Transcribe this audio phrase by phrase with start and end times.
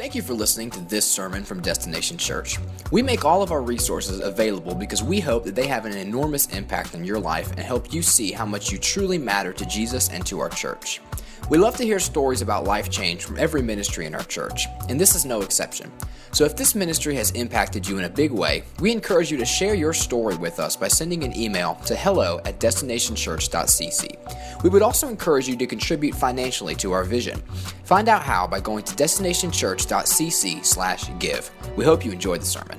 [0.00, 2.56] Thank you for listening to this sermon from Destination Church.
[2.90, 6.46] We make all of our resources available because we hope that they have an enormous
[6.56, 10.08] impact on your life and help you see how much you truly matter to Jesus
[10.08, 11.02] and to our church.
[11.50, 15.00] We love to hear stories about life change from every ministry in our church, and
[15.00, 15.90] this is no exception.
[16.30, 19.44] So if this ministry has impacted you in a big way, we encourage you to
[19.44, 24.62] share your story with us by sending an email to hello at destinationchurch.cc.
[24.62, 27.42] We would also encourage you to contribute financially to our vision.
[27.82, 31.50] Find out how by going to destinationchurch.cc slash give.
[31.76, 32.78] We hope you enjoyed the sermon.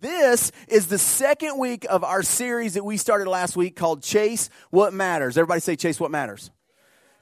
[0.00, 4.48] This is the second week of our series that we started last week called Chase
[4.70, 5.36] What Matters.
[5.36, 6.50] Everybody say Chase What Matters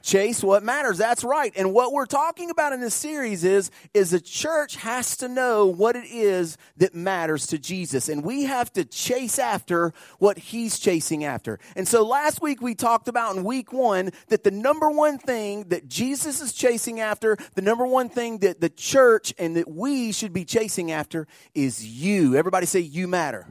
[0.07, 0.97] chase what matters.
[0.97, 1.51] That's right.
[1.55, 5.65] And what we're talking about in this series is, is the church has to know
[5.65, 8.07] what it is that matters to Jesus.
[8.07, 11.59] And we have to chase after what he's chasing after.
[11.75, 15.65] And so last week we talked about in week one that the number one thing
[15.69, 20.13] that Jesus is chasing after, the number one thing that the church and that we
[20.13, 22.35] should be chasing after is you.
[22.35, 23.45] Everybody say you matter.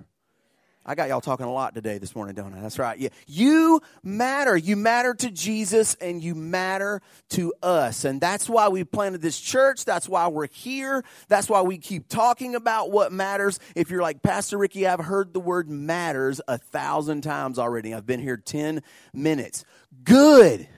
[0.89, 2.61] I got y'all talking a lot today this morning, don't I?
[2.61, 2.97] That's right.
[2.97, 3.09] Yeah.
[3.27, 4.57] You matter.
[4.57, 8.05] You matter to Jesus and you matter to us.
[8.05, 9.85] And that's why we planted this church.
[9.85, 11.05] That's why we're here.
[11.27, 13.59] That's why we keep talking about what matters.
[13.75, 17.93] If you're like, Pastor Ricky, I've heard the word matters a thousand times already.
[17.93, 18.81] I've been here 10
[19.13, 19.65] minutes.
[20.05, 20.69] Good.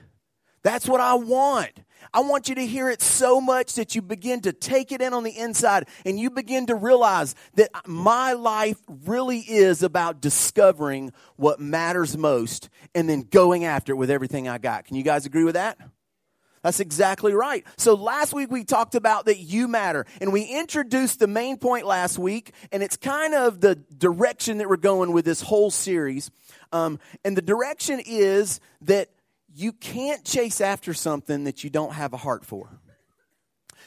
[0.62, 1.72] That's what I want.
[2.12, 5.12] I want you to hear it so much that you begin to take it in
[5.12, 11.12] on the inside and you begin to realize that my life really is about discovering
[11.36, 14.86] what matters most and then going after it with everything I got.
[14.86, 15.78] Can you guys agree with that?
[16.62, 17.64] That's exactly right.
[17.76, 21.86] So last week we talked about that you matter and we introduced the main point
[21.86, 26.30] last week and it's kind of the direction that we're going with this whole series.
[26.72, 29.08] Um, and the direction is that
[29.58, 32.78] you can't chase after something that you don't have a heart for.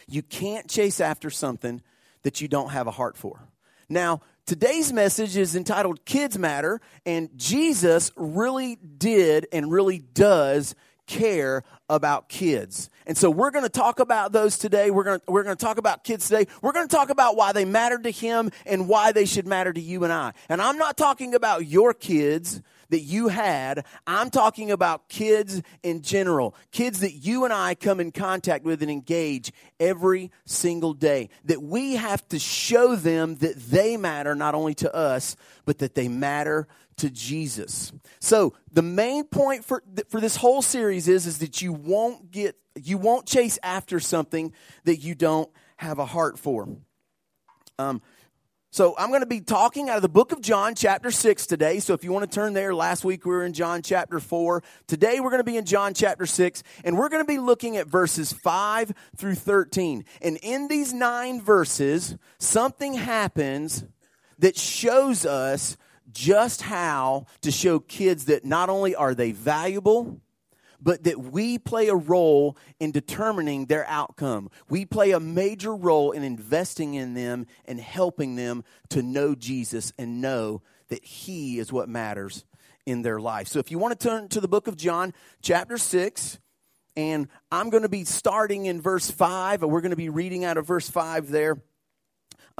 [0.06, 1.82] You can't chase after something
[2.24, 3.48] that you don't have a heart for.
[3.88, 10.76] Now, today's message is entitled Kids Matter, and Jesus really did and really does
[11.08, 12.90] care about kids.
[13.08, 14.92] And so we're going to talk about those today.
[14.92, 16.48] We're going to, we're to talk about kids today.
[16.62, 19.72] We're going to talk about why they matter to him and why they should matter
[19.72, 20.34] to you and I.
[20.50, 23.86] And I'm not talking about your kids that you had.
[24.06, 28.82] I'm talking about kids in general, kids that you and I come in contact with
[28.82, 31.30] and engage every single day.
[31.46, 35.36] That we have to show them that they matter not only to us,
[35.66, 37.92] but that they matter to Jesus.
[38.20, 42.56] So the main point for for this whole series is is that you won't get
[42.76, 44.54] you won't chase after something
[44.84, 46.68] that you don't have a heart for.
[47.80, 48.02] Um,
[48.74, 51.82] so I'm going to be talking out of the book of John, chapter 6 today.
[51.82, 54.64] So if you want to turn there, last week we were in John chapter 4.
[54.88, 57.76] Today we're going to be in John chapter 6, and we're going to be looking
[57.76, 60.06] at verses 5 through 13.
[60.22, 63.84] And in these nine verses, something happens
[64.40, 65.76] that shows us
[66.14, 70.22] just how to show kids that not only are they valuable,
[70.82, 74.50] but that we play a role in determining their outcome.
[74.70, 79.94] We play a major role in investing in them and helping them to know Jesus
[79.98, 82.44] and know that He is what matters
[82.86, 83.48] in their life.
[83.48, 86.40] So if you want to turn to the book of John, chapter 6,
[86.98, 90.44] and I'm going to be starting in verse 5, and we're going to be reading
[90.44, 91.58] out of verse 5 there.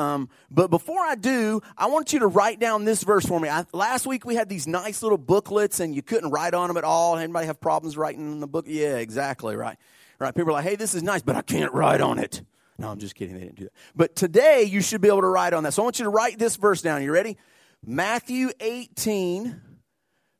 [0.02, 3.50] Um, but before I do, I want you to write down this verse for me.
[3.50, 6.78] I, last week we had these nice little booklets and you couldn't write on them
[6.78, 7.18] at all.
[7.18, 8.66] Anybody have problems writing in the book?
[8.68, 9.78] Yeah, exactly, right.
[10.20, 10.36] Right.
[10.36, 12.42] People are like, hey, this is nice, but I can't write on it.
[12.78, 13.36] No, I'm just kidding.
[13.36, 13.74] They didn't do that.
[13.96, 15.74] But today you should be able to write on that.
[15.74, 17.04] So I want you to write this verse down.
[17.04, 17.38] You ready?
[17.86, 19.62] Matthew 18,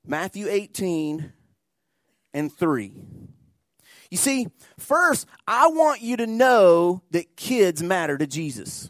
[0.06, 1.34] Matthew 18
[2.34, 2.94] and 3.
[4.10, 8.90] You see, first, I want you to know that kids matter to Jesus.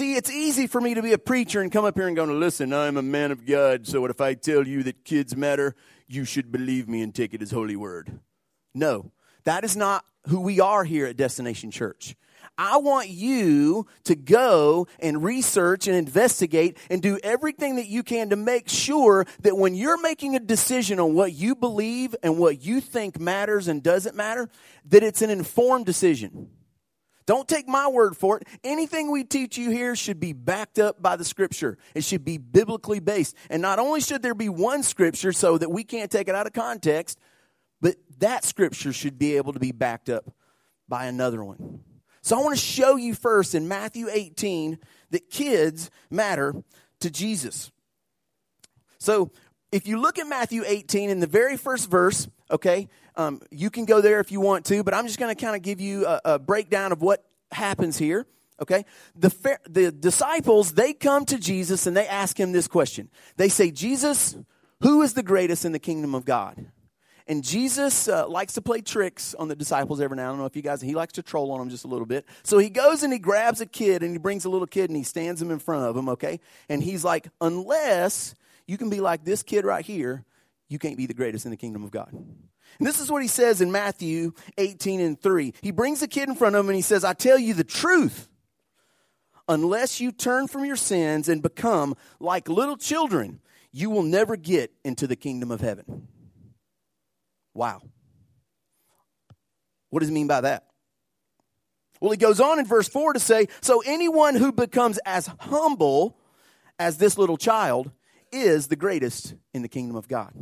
[0.00, 2.24] See, it's easy for me to be a preacher and come up here and go,
[2.24, 5.76] listen, I'm a man of God, so what if I tell you that kids matter,
[6.08, 8.18] you should believe me and take it as holy word.
[8.74, 9.12] No,
[9.44, 12.16] that is not who we are here at Destination Church.
[12.56, 18.30] I want you to go and research and investigate and do everything that you can
[18.30, 22.64] to make sure that when you're making a decision on what you believe and what
[22.64, 24.48] you think matters and doesn't matter,
[24.86, 26.48] that it's an informed decision.
[27.30, 28.48] Don't take my word for it.
[28.64, 31.78] Anything we teach you here should be backed up by the scripture.
[31.94, 33.36] It should be biblically based.
[33.48, 36.48] And not only should there be one scripture so that we can't take it out
[36.48, 37.20] of context,
[37.80, 40.28] but that scripture should be able to be backed up
[40.88, 41.84] by another one.
[42.20, 44.80] So I want to show you first in Matthew 18
[45.10, 46.56] that kids matter
[46.98, 47.70] to Jesus.
[48.98, 49.30] So
[49.70, 53.84] if you look at Matthew 18 in the very first verse, okay, um, you can
[53.84, 56.06] go there if you want to, but I'm just going to kind of give you
[56.06, 58.26] a, a breakdown of what happens here,
[58.60, 58.84] okay?
[59.16, 63.10] The, the disciples, they come to Jesus and they ask him this question.
[63.36, 64.36] They say, Jesus,
[64.82, 66.66] who is the greatest in the kingdom of God?
[67.26, 70.24] And Jesus uh, likes to play tricks on the disciples every now.
[70.24, 72.06] I don't know if you guys, he likes to troll on them just a little
[72.06, 72.26] bit.
[72.42, 74.96] So he goes and he grabs a kid and he brings a little kid and
[74.96, 76.40] he stands him in front of him, okay?
[76.68, 78.34] And he's like, unless
[78.66, 80.24] you can be like this kid right here,
[80.68, 82.10] you can't be the greatest in the kingdom of God.
[82.78, 85.54] And this is what he says in Matthew 18 and 3.
[85.60, 87.64] He brings the kid in front of him and he says, I tell you the
[87.64, 88.28] truth.
[89.48, 93.40] Unless you turn from your sins and become like little children,
[93.72, 96.08] you will never get into the kingdom of heaven.
[97.52, 97.82] Wow.
[99.90, 100.66] What does he mean by that?
[102.00, 106.16] Well, he goes on in verse 4 to say, So anyone who becomes as humble
[106.78, 107.90] as this little child
[108.32, 110.32] is the greatest in the kingdom of God.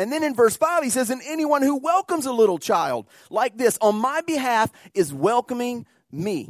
[0.00, 3.58] And then in verse 5, he says, And anyone who welcomes a little child like
[3.58, 6.48] this on my behalf is welcoming me.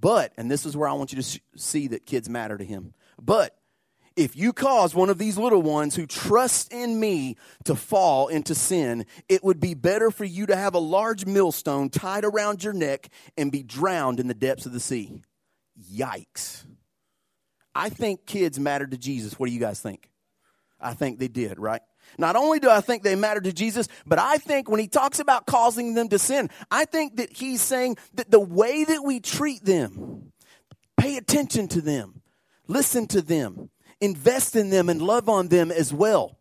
[0.00, 2.94] But, and this is where I want you to see that kids matter to him.
[3.20, 3.56] But
[4.14, 8.54] if you cause one of these little ones who trust in me to fall into
[8.54, 12.72] sin, it would be better for you to have a large millstone tied around your
[12.72, 15.22] neck and be drowned in the depths of the sea.
[15.92, 16.64] Yikes.
[17.74, 19.38] I think kids matter to Jesus.
[19.38, 20.08] What do you guys think?
[20.80, 21.82] I think they did, right?
[22.18, 25.18] Not only do I think they matter to Jesus, but I think when he talks
[25.18, 29.20] about causing them to sin, I think that he's saying that the way that we
[29.20, 30.32] treat them,
[30.96, 32.22] pay attention to them,
[32.66, 33.70] listen to them,
[34.00, 36.38] invest in them and love on them as well.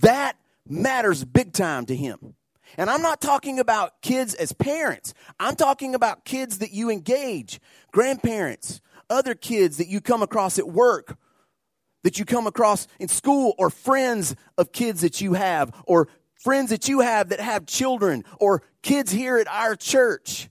[0.00, 0.36] That
[0.68, 2.34] matters big time to him.
[2.76, 5.14] And I'm not talking about kids as parents.
[5.38, 7.60] I'm talking about kids that you engage,
[7.92, 11.16] grandparents, other kids that you come across at work,
[12.04, 16.70] that you come across in school, or friends of kids that you have, or friends
[16.70, 20.48] that you have that have children, or kids here at our church.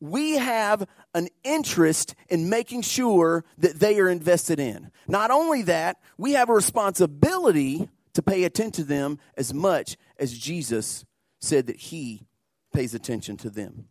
[0.00, 4.90] We have an interest in making sure that they are invested in.
[5.08, 10.36] Not only that, we have a responsibility to pay attention to them as much as
[10.36, 11.04] Jesus
[11.40, 12.26] said that he
[12.72, 13.86] pays attention to them.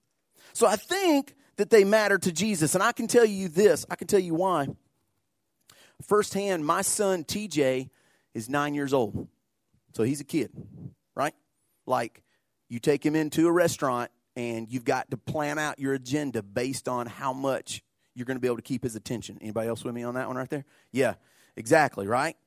[0.53, 2.73] So I think that they matter to Jesus.
[2.73, 4.67] And I can tell you this I can tell you why.
[6.01, 7.89] Firsthand, my son TJ
[8.33, 9.27] is nine years old.
[9.93, 10.51] So he's a kid,
[11.15, 11.33] right?
[11.85, 12.23] Like,
[12.69, 16.87] you take him into a restaurant and you've got to plan out your agenda based
[16.87, 17.83] on how much
[18.15, 19.37] you're going to be able to keep his attention.
[19.41, 20.65] Anybody else with me on that one right there?
[20.91, 21.15] Yeah,
[21.55, 22.37] exactly, right?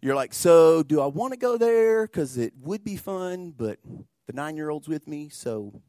[0.00, 2.06] You're like, so do I want to go there?
[2.06, 3.78] Because it would be fun, but
[4.26, 5.80] the nine year old's with me, so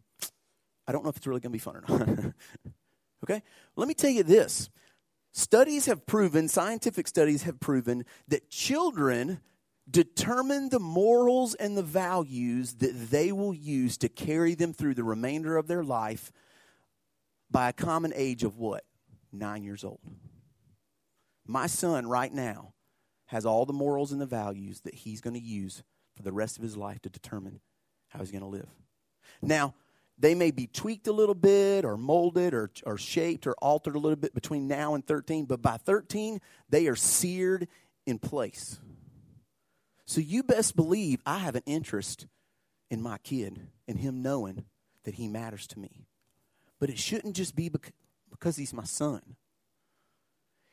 [0.87, 2.33] I don't know if it's really going to be fun or not.
[3.23, 3.43] okay?
[3.75, 4.69] Let me tell you this
[5.33, 9.41] studies have proven, scientific studies have proven, that children
[9.89, 15.03] determine the morals and the values that they will use to carry them through the
[15.03, 16.31] remainder of their life
[17.51, 18.85] by a common age of what?
[19.31, 19.99] Nine years old.
[21.45, 22.73] My son, right now,
[23.25, 25.83] has all the morals and the values that he's going to use
[26.15, 27.59] for the rest of his life to determine
[28.09, 28.69] how he's going to live.
[29.41, 29.73] Now,
[30.17, 33.99] they may be tweaked a little bit or molded or, or shaped or altered a
[33.99, 36.39] little bit between now and 13, but by 13,
[36.69, 37.67] they are seared
[38.05, 38.79] in place.
[40.05, 42.27] So you best believe I have an interest
[42.91, 44.65] in my kid and him knowing
[45.03, 46.05] that he matters to me.
[46.79, 47.71] But it shouldn't just be
[48.29, 49.21] because he's my son.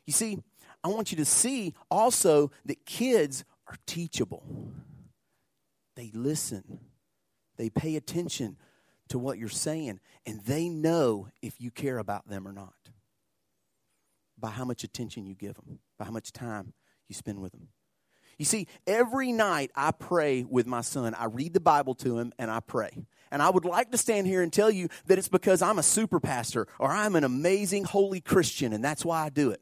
[0.06, 0.38] You see,
[0.82, 4.42] I want you to see also that kids are teachable.
[5.96, 6.80] They listen,
[7.56, 8.56] they pay attention
[9.10, 12.74] to what you're saying, and they know if you care about them or not
[14.38, 16.72] by how much attention you give them, by how much time
[17.08, 17.68] you spend with them.
[18.38, 21.14] You see, every night I pray with my son.
[21.14, 22.90] I read the Bible to him and I pray.
[23.30, 25.82] And I would like to stand here and tell you that it's because I'm a
[25.82, 29.60] super pastor or I'm an amazing holy Christian and that's why I do it.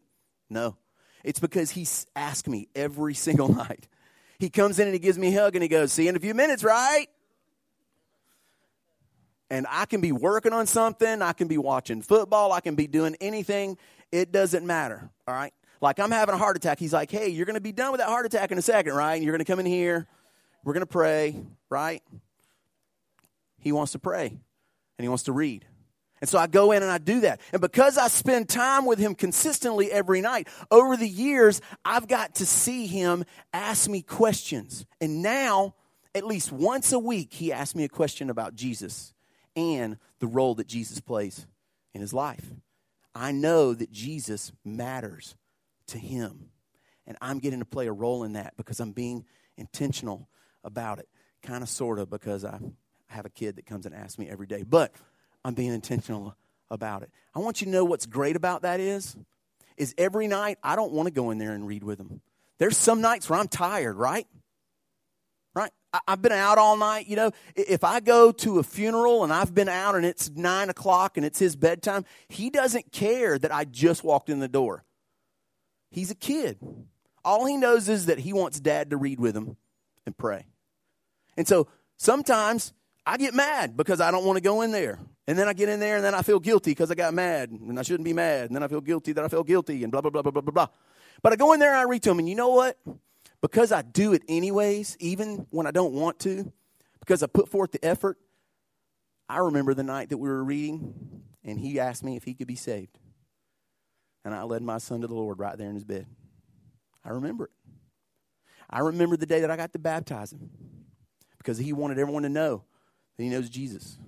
[0.48, 0.76] No.
[1.24, 3.88] It's because he asks me every single night.
[4.38, 6.16] He comes in and he gives me a hug and he goes, See you in
[6.16, 7.08] a few minutes, right?
[9.50, 12.86] And I can be working on something, I can be watching football, I can be
[12.86, 13.78] doing anything.
[14.12, 15.52] It doesn't matter, all right?
[15.80, 16.78] Like I'm having a heart attack.
[16.78, 18.94] He's like, hey, you're going to be done with that heart attack in a second,
[18.94, 19.14] right?
[19.14, 20.06] And you're going to come in here.
[20.64, 21.36] We're going to pray,
[21.70, 22.02] right?
[23.60, 25.64] He wants to pray and he wants to read.
[26.20, 27.40] And so I go in and I do that.
[27.52, 32.36] And because I spend time with him consistently every night, over the years, I've got
[32.36, 34.84] to see him ask me questions.
[35.00, 35.74] And now,
[36.14, 39.14] at least once a week, he asks me a question about Jesus
[39.58, 41.46] and the role that Jesus plays
[41.92, 42.52] in his life.
[43.14, 45.34] I know that Jesus matters
[45.88, 46.50] to Him.
[47.06, 49.24] And I'm getting to play a role in that because I'm being
[49.56, 50.28] intentional
[50.62, 51.08] about it.
[51.42, 52.58] Kind of, sort of, because I
[53.06, 54.62] have a kid that comes and asks me every day.
[54.62, 54.92] But
[55.44, 56.36] I'm being intentional
[56.70, 57.10] about it.
[57.34, 59.16] I want you to know what's great about that is,
[59.76, 62.20] is every night I don't want to go in there and read with them.
[62.58, 64.26] There's some nights where I'm tired, right?
[66.06, 67.06] I've been out all night.
[67.06, 70.68] You know, if I go to a funeral and I've been out and it's nine
[70.68, 74.84] o'clock and it's his bedtime, he doesn't care that I just walked in the door.
[75.90, 76.58] He's a kid.
[77.24, 79.56] All he knows is that he wants dad to read with him
[80.04, 80.46] and pray.
[81.36, 82.74] And so sometimes
[83.06, 84.98] I get mad because I don't want to go in there.
[85.26, 87.50] And then I get in there and then I feel guilty because I got mad
[87.50, 88.46] and I shouldn't be mad.
[88.46, 90.42] And then I feel guilty that I feel guilty and blah, blah, blah, blah, blah,
[90.42, 90.68] blah, blah.
[91.22, 92.18] But I go in there and I read to him.
[92.18, 92.78] And you know what?
[93.40, 96.52] Because I do it anyways, even when I don't want to,
[97.00, 98.18] because I put forth the effort,
[99.28, 102.46] I remember the night that we were reading and he asked me if he could
[102.46, 102.98] be saved.
[104.24, 106.06] And I led my son to the Lord right there in his bed.
[107.04, 107.50] I remember it.
[108.68, 110.50] I remember the day that I got to baptize him
[111.38, 112.64] because he wanted everyone to know
[113.16, 113.98] that he knows Jesus.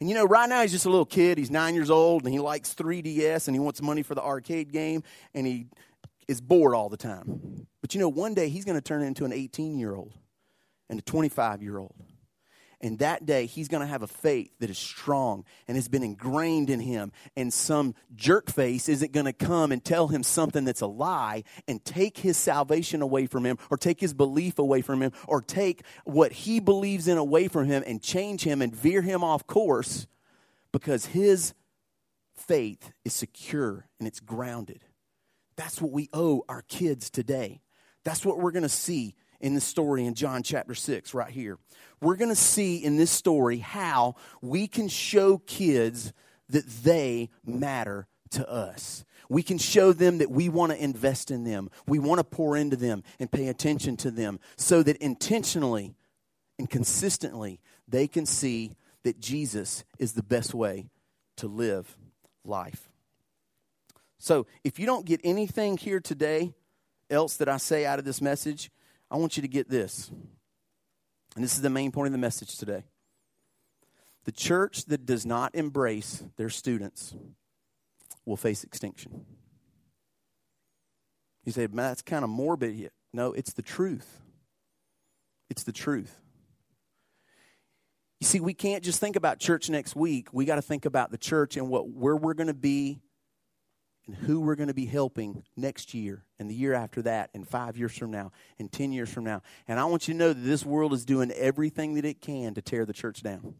[0.00, 1.36] And you know, right now he's just a little kid.
[1.36, 4.72] He's nine years old and he likes 3DS and he wants money for the arcade
[4.72, 5.02] game
[5.34, 5.66] and he
[6.26, 7.66] is bored all the time.
[7.90, 10.14] But you know, one day he's going to turn into an 18 year old
[10.88, 11.96] and a 25 year old.
[12.80, 16.04] And that day, he's going to have a faith that is strong and has been
[16.04, 17.10] ingrained in him.
[17.36, 21.42] And some jerk face isn't going to come and tell him something that's a lie
[21.66, 25.42] and take his salvation away from him or take his belief away from him or
[25.42, 29.48] take what he believes in away from him and change him and veer him off
[29.48, 30.06] course
[30.70, 31.54] because his
[32.36, 34.84] faith is secure and it's grounded.
[35.56, 37.62] That's what we owe our kids today.
[38.04, 41.58] That's what we're going to see in the story in John chapter 6, right here.
[42.00, 46.12] We're going to see in this story how we can show kids
[46.50, 49.04] that they matter to us.
[49.28, 51.70] We can show them that we want to invest in them.
[51.86, 55.94] We want to pour into them and pay attention to them so that intentionally
[56.58, 60.90] and consistently they can see that Jesus is the best way
[61.36, 61.96] to live
[62.44, 62.90] life.
[64.18, 66.52] So, if you don't get anything here today
[67.10, 68.70] else that I say out of this message,
[69.10, 70.10] I want you to get this.
[71.34, 72.84] And this is the main point of the message today.
[74.24, 77.14] The church that does not embrace their students
[78.24, 79.24] will face extinction.
[81.44, 82.74] You say, man, that's kind of morbid.
[82.74, 82.90] Here.
[83.12, 84.20] No, it's the truth.
[85.48, 86.14] It's the truth.
[88.20, 90.28] You see, we can't just think about church next week.
[90.32, 93.00] We got to think about the church and what where we're going to be
[94.06, 97.48] and who we're going to be helping next year and the year after that and
[97.48, 99.42] five years from now and 10 years from now.
[99.68, 102.54] And I want you to know that this world is doing everything that it can
[102.54, 103.54] to tear the church down.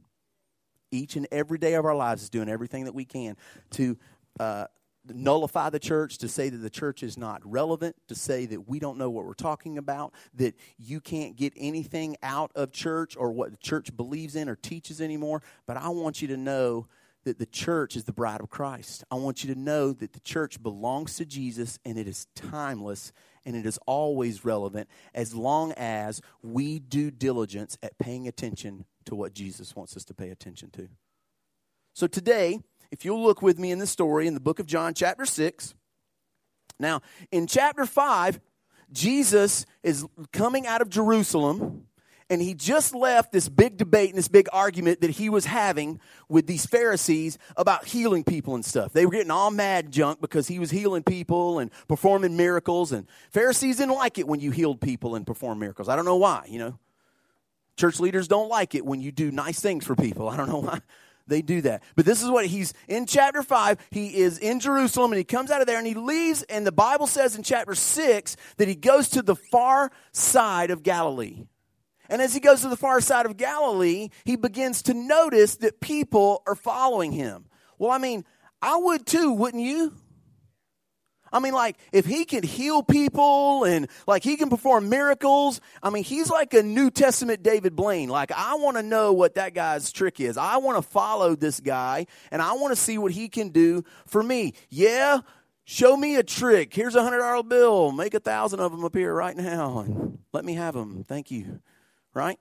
[0.91, 3.37] Each and every day of our lives is doing everything that we can
[3.73, 3.97] to
[4.41, 4.65] uh,
[5.09, 8.79] nullify the church, to say that the church is not relevant, to say that we
[8.79, 13.31] don't know what we're talking about, that you can't get anything out of church or
[13.33, 15.43] what the church believes in or teaches anymore.
[15.67, 16.87] But I want you to know
[17.25, 19.05] that the church is the bride of Christ.
[19.11, 23.13] I want you to know that the church belongs to Jesus and it is timeless
[23.45, 29.15] and it is always relevant as long as we do diligence at paying attention to
[29.15, 30.89] what Jesus wants us to pay attention to.
[31.95, 32.61] So today,
[32.91, 35.75] if you'll look with me in the story in the book of John, chapter 6.
[36.79, 38.41] Now, in chapter 5,
[38.93, 41.87] Jesus is coming out of Jerusalem
[42.31, 46.01] and he just left this big debate and this big argument that he was having
[46.29, 48.93] with these Pharisees about healing people and stuff.
[48.93, 53.07] They were getting all mad junk because he was healing people and performing miracles, and
[53.31, 55.89] Pharisees didn't like it when you healed people and performed miracles.
[55.89, 56.79] I don't know why, you know.
[57.77, 60.29] Church leaders don't like it when you do nice things for people.
[60.29, 60.81] I don't know why
[61.27, 61.83] they do that.
[61.97, 63.79] But this is what he's in chapter 5.
[63.91, 66.43] He is in Jerusalem and he comes out of there and he leaves.
[66.43, 70.83] And the Bible says in chapter 6 that he goes to the far side of
[70.83, 71.47] Galilee.
[72.11, 75.81] And as he goes to the far side of Galilee, he begins to notice that
[75.81, 77.47] people are following him.
[77.79, 78.25] Well, I mean,
[78.61, 79.95] I would too, wouldn't you?
[81.33, 85.91] I mean, like, if he can heal people and like he can perform miracles, I
[85.91, 88.09] mean, he's like a New Testament David Blaine.
[88.09, 90.37] Like, I want to know what that guy's trick is.
[90.37, 93.85] I want to follow this guy and I want to see what he can do
[94.07, 94.55] for me.
[94.69, 95.21] Yeah,
[95.63, 96.75] show me a trick.
[96.75, 97.93] Here's a hundred dollar bill.
[97.93, 101.05] Make a thousand of them appear right now and let me have them.
[101.07, 101.61] Thank you
[102.15, 102.39] right?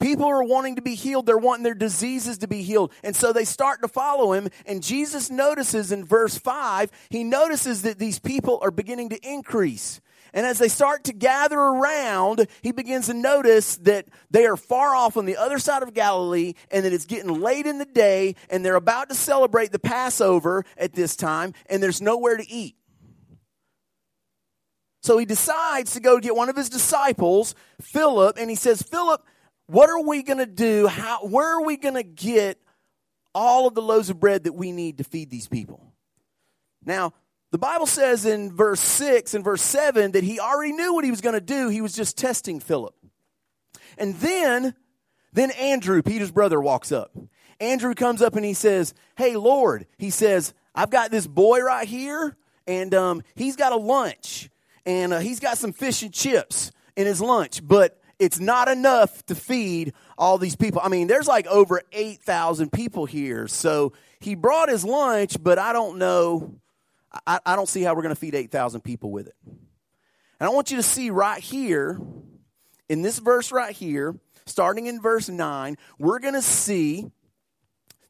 [0.00, 1.26] People are wanting to be healed.
[1.26, 2.92] They're wanting their diseases to be healed.
[3.04, 4.48] And so they start to follow him.
[4.64, 10.00] And Jesus notices in verse 5, he notices that these people are beginning to increase.
[10.32, 14.94] And as they start to gather around, he begins to notice that they are far
[14.94, 18.36] off on the other side of Galilee and that it's getting late in the day
[18.48, 22.76] and they're about to celebrate the Passover at this time and there's nowhere to eat.
[25.02, 29.24] So he decides to go get one of his disciples, Philip, and he says, Philip,
[29.66, 30.86] what are we going to do?
[30.86, 32.58] How, where are we going to get
[33.34, 35.92] all of the loaves of bread that we need to feed these people.
[36.84, 37.12] Now,
[37.52, 41.10] the Bible says in verse 6 and verse 7 that he already knew what he
[41.10, 41.68] was going to do.
[41.68, 42.94] He was just testing Philip.
[43.98, 44.74] And then,
[45.32, 47.16] then Andrew, Peter's brother, walks up.
[47.58, 51.86] Andrew comes up and he says, Hey, Lord, he says, I've got this boy right
[51.86, 54.48] here, and um, he's got a lunch,
[54.86, 59.24] and uh, he's got some fish and chips in his lunch, but it's not enough
[59.26, 60.80] to feed all these people.
[60.84, 63.48] I mean, there's like over 8,000 people here.
[63.48, 66.60] So he brought his lunch, but I don't know
[67.26, 69.34] I, I don't see how we're going to feed 8,000 people with it.
[69.46, 72.00] And I want you to see right here,
[72.88, 77.10] in this verse right here, starting in verse 9, we're going to see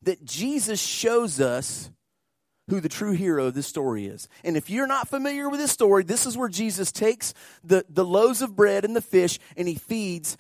[0.03, 1.91] that Jesus shows us
[2.71, 4.29] who the true hero of this story is.
[4.43, 8.05] And if you're not familiar with this story, this is where Jesus takes the, the
[8.05, 10.37] loaves of bread and the fish and he feeds,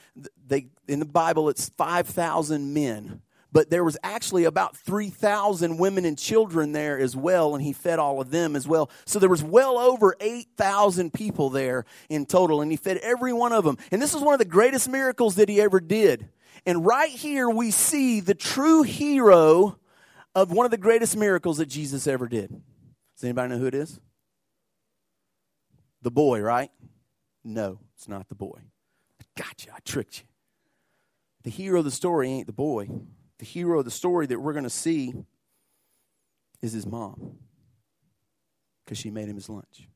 [0.46, 3.20] they, in the Bible, it's 5,000 men
[3.52, 7.98] but there was actually about 3,000 women and children there as well, and he fed
[7.98, 8.90] all of them as well.
[9.06, 13.52] So there was well over 8,000 people there in total, and he fed every one
[13.52, 13.76] of them.
[13.90, 16.28] And this is one of the greatest miracles that he ever did.
[16.64, 19.79] And right here we see the true hero
[20.34, 22.50] of one of the greatest miracles that Jesus ever did.
[22.50, 24.00] Does anybody know who it is?
[26.02, 26.70] The boy, right?
[27.44, 28.60] No, it's not the boy.
[29.20, 29.72] I got you.
[29.74, 30.24] I tricked you.
[31.42, 32.88] The hero of the story ain't the boy
[33.40, 35.14] the hero of the story that we're going to see
[36.60, 37.38] is his mom
[38.84, 39.88] because she made him his lunch.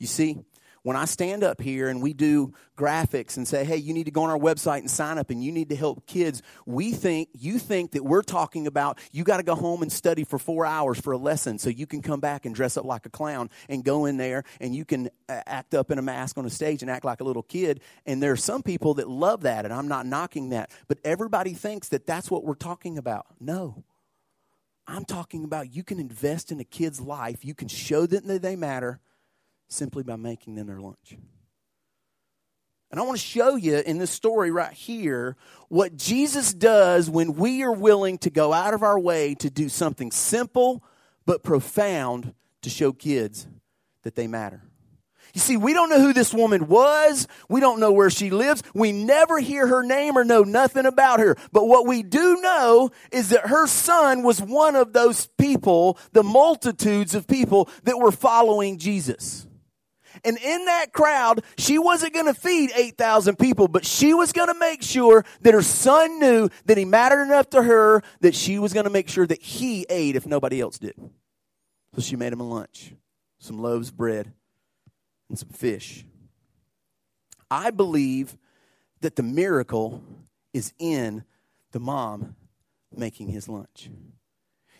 [0.00, 0.40] You see,
[0.82, 4.10] when I stand up here and we do graphics and say, hey, you need to
[4.10, 7.28] go on our website and sign up and you need to help kids, we think,
[7.32, 10.66] you think that we're talking about you got to go home and study for four
[10.66, 13.48] hours for a lesson so you can come back and dress up like a clown
[13.68, 16.50] and go in there and you can uh, act up in a mask on a
[16.50, 17.80] stage and act like a little kid.
[18.04, 20.70] And there are some people that love that, and I'm not knocking that.
[20.88, 23.26] But everybody thinks that that's what we're talking about.
[23.40, 23.84] No.
[24.88, 28.42] I'm talking about you can invest in a kid's life, you can show them that
[28.42, 29.00] they matter
[29.72, 31.16] simply by making them their lunch.
[32.90, 35.36] And I want to show you in this story right here
[35.68, 39.70] what Jesus does when we are willing to go out of our way to do
[39.70, 40.84] something simple
[41.24, 43.46] but profound to show kids
[44.02, 44.62] that they matter.
[45.32, 47.26] You see, we don't know who this woman was.
[47.48, 48.62] We don't know where she lives.
[48.74, 51.38] We never hear her name or know nothing about her.
[51.52, 56.22] But what we do know is that her son was one of those people, the
[56.22, 59.46] multitudes of people that were following Jesus.
[60.24, 64.48] And in that crowd, she wasn't going to feed 8,000 people, but she was going
[64.48, 68.58] to make sure that her son knew that he mattered enough to her that she
[68.58, 70.94] was going to make sure that he ate if nobody else did.
[71.94, 72.94] So she made him a lunch
[73.42, 74.32] some loaves of bread
[75.28, 76.04] and some fish.
[77.50, 78.36] I believe
[79.00, 80.02] that the miracle
[80.54, 81.24] is in
[81.72, 82.36] the mom
[82.94, 83.90] making his lunch.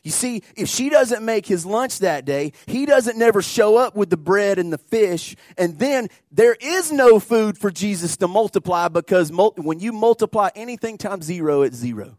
[0.02, 3.94] You see, if she doesn't make his lunch that day, he doesn't never show up
[3.94, 8.26] with the bread and the fish, and then there is no food for Jesus to
[8.26, 12.18] multiply because when you multiply anything times zero, it's zero.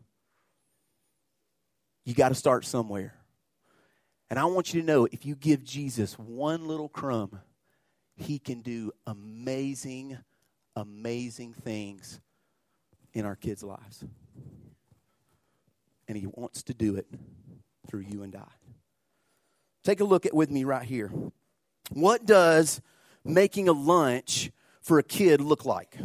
[2.06, 3.16] You got to start somewhere.
[4.30, 7.40] And I want you to know if you give Jesus one little crumb,
[8.16, 10.18] he can do amazing,
[10.76, 12.20] amazing things
[13.14, 14.06] in our kids' lives.
[16.08, 17.08] And he wants to do it
[17.88, 18.52] through you and I.
[19.84, 21.12] Take a look at with me right here.
[21.92, 22.82] What does
[23.24, 25.98] making a lunch for a kid look like?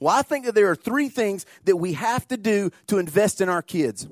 [0.00, 3.40] Well, I think that there are three things that we have to do to invest
[3.40, 4.06] in our kids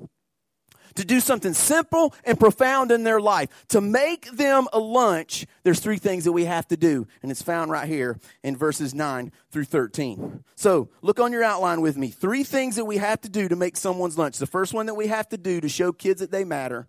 [0.95, 3.49] to do something simple and profound in their life.
[3.69, 7.41] To make them a lunch, there's three things that we have to do, and it's
[7.41, 10.43] found right here in verses 9 through 13.
[10.55, 12.09] So look on your outline with me.
[12.09, 14.37] Three things that we have to do to make someone's lunch.
[14.37, 16.87] The first one that we have to do to show kids that they matter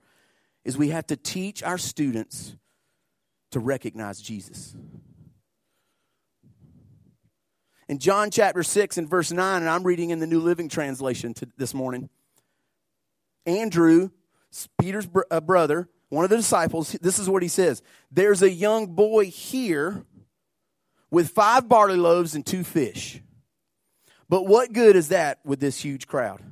[0.64, 2.56] is we have to teach our students
[3.52, 4.76] to recognize Jesus.
[7.88, 11.32] In John chapter 6 and verse 9, and I'm reading in the New Living Translation
[11.34, 12.10] to, this morning.
[13.48, 14.10] Andrew,
[14.78, 18.50] Peter's br- uh, brother, one of the disciples, this is what he says There's a
[18.50, 20.04] young boy here
[21.10, 23.22] with five barley loaves and two fish.
[24.28, 26.42] But what good is that with this huge crowd?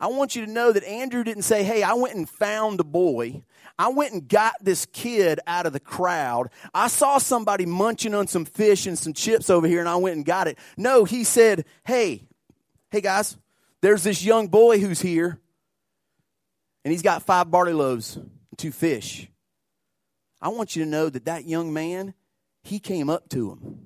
[0.00, 2.84] I want you to know that Andrew didn't say, Hey, I went and found a
[2.84, 3.42] boy.
[3.78, 6.50] I went and got this kid out of the crowd.
[6.74, 10.16] I saw somebody munching on some fish and some chips over here and I went
[10.16, 10.58] and got it.
[10.76, 12.28] No, he said, Hey,
[12.90, 13.36] hey guys,
[13.80, 15.40] there's this young boy who's here
[16.84, 19.28] and he's got five barley loaves and two fish.
[20.40, 22.14] I want you to know that that young man,
[22.62, 23.80] he came up to him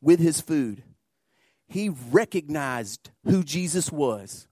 [0.00, 0.82] with his food.
[1.68, 4.48] he recognized who Jesus was.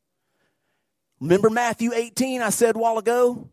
[1.20, 3.48] Remember Matthew 18, I said a while ago?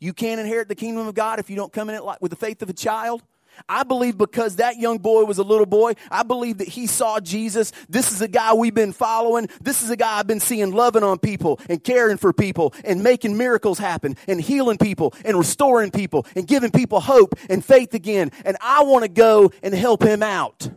[0.00, 2.30] You can't inherit the kingdom of God if you don't come in it like, with
[2.30, 3.22] the faith of a child.
[3.68, 7.20] I believe because that young boy was a little boy, I believe that he saw
[7.20, 7.72] Jesus.
[7.88, 9.48] This is a guy we've been following.
[9.60, 13.02] This is a guy I've been seeing loving on people and caring for people and
[13.02, 17.94] making miracles happen and healing people and restoring people and giving people hope and faith
[17.94, 18.30] again.
[18.44, 20.68] And I want to go and help him out.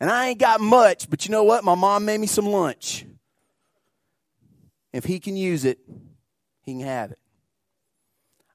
[0.00, 1.64] And I ain't got much, but you know what?
[1.64, 3.06] My mom made me some lunch.
[4.92, 5.78] If he can use it,
[6.62, 7.18] he can have it.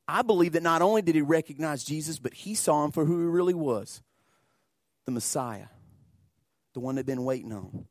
[0.09, 3.19] I believe that not only did he recognize Jesus, but he saw him for who
[3.19, 4.01] he really was
[5.05, 5.67] the Messiah,
[6.73, 7.85] the one they've been waiting on.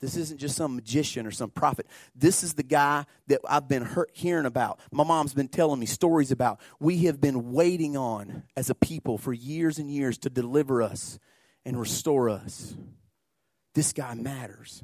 [0.00, 1.86] This isn't just some magician or some prophet.
[2.14, 4.80] This is the guy that I've been hearing about.
[4.92, 6.60] My mom's been telling me stories about.
[6.78, 11.18] We have been waiting on as a people for years and years to deliver us
[11.64, 12.74] and restore us.
[13.74, 14.82] This guy matters.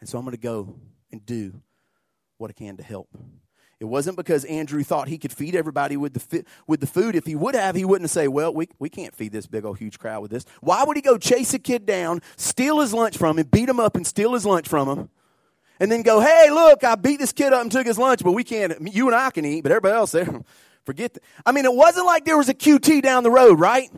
[0.00, 0.74] And so I'm going to go
[1.12, 1.60] and do
[2.38, 3.08] what I can to help.
[3.80, 7.14] It wasn't because Andrew thought he could feed everybody with the, fi- with the food.
[7.14, 9.64] If he would have, he wouldn't have say, Well, we, we can't feed this big
[9.64, 10.44] old huge crowd with this.
[10.60, 13.78] Why would he go chase a kid down, steal his lunch from him, beat him
[13.78, 15.10] up and steal his lunch from him,
[15.78, 18.32] and then go, Hey, look, I beat this kid up and took his lunch, but
[18.32, 20.40] we can't, you and I can eat, but everybody else there,
[20.84, 21.22] forget that.
[21.46, 23.88] I mean, it wasn't like there was a QT down the road, right?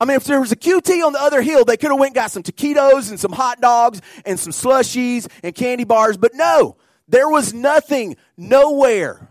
[0.00, 2.14] I mean, if there was a QT on the other hill, they could have went
[2.14, 6.76] got some taquitos and some hot dogs and some slushies and candy bars, but no,
[7.08, 9.28] there was nothing, nowhere.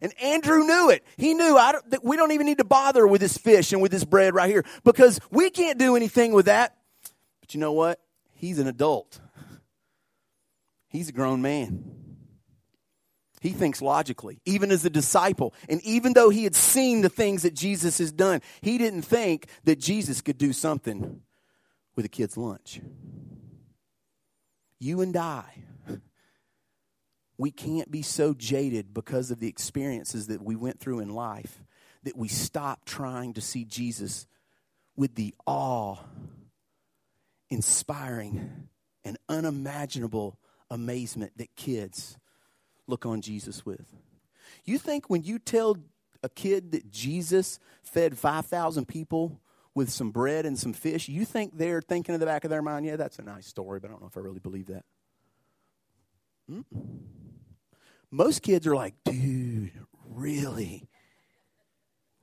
[0.00, 1.04] And Andrew knew it.
[1.16, 3.90] He knew I don't, we don't even need to bother with this fish and with
[3.90, 6.76] this bread right here because we can't do anything with that.
[7.40, 8.00] But you know what?
[8.34, 9.20] He's an adult.
[10.88, 11.84] He's a grown man.
[13.40, 15.54] He thinks logically, even as a disciple.
[15.68, 19.48] And even though he had seen the things that Jesus has done, he didn't think
[19.64, 21.20] that Jesus could do something
[21.94, 22.80] with a kid's lunch.
[24.80, 25.64] You and I
[27.38, 31.62] we can't be so jaded because of the experiences that we went through in life
[32.02, 34.26] that we stop trying to see Jesus
[34.96, 35.96] with the awe,
[37.48, 38.68] inspiring,
[39.04, 40.38] and unimaginable
[40.70, 42.18] amazement that kids
[42.86, 43.94] look on Jesus with.
[44.64, 45.76] You think when you tell
[46.22, 49.40] a kid that Jesus fed 5,000 people
[49.74, 52.62] with some bread and some fish, you think they're thinking in the back of their
[52.62, 54.84] mind, yeah, that's a nice story, but I don't know if I really believe that.
[56.50, 57.17] Mm-mm.
[58.10, 59.72] Most kids are like, dude,
[60.06, 60.88] really?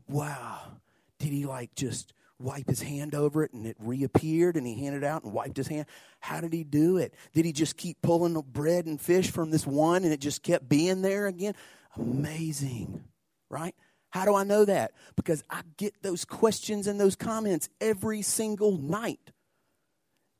[0.08, 0.80] Wow.
[1.19, 5.04] Did he like just wipe his hand over it and it reappeared and he handed
[5.04, 5.86] it out and wiped his hand?
[6.19, 7.13] How did he do it?
[7.34, 10.67] Did he just keep pulling bread and fish from this one and it just kept
[10.67, 11.54] being there again?
[11.95, 13.04] Amazing,
[13.50, 13.76] right?
[14.10, 14.93] How do I know that?
[15.15, 19.32] Because I get those questions and those comments every single night.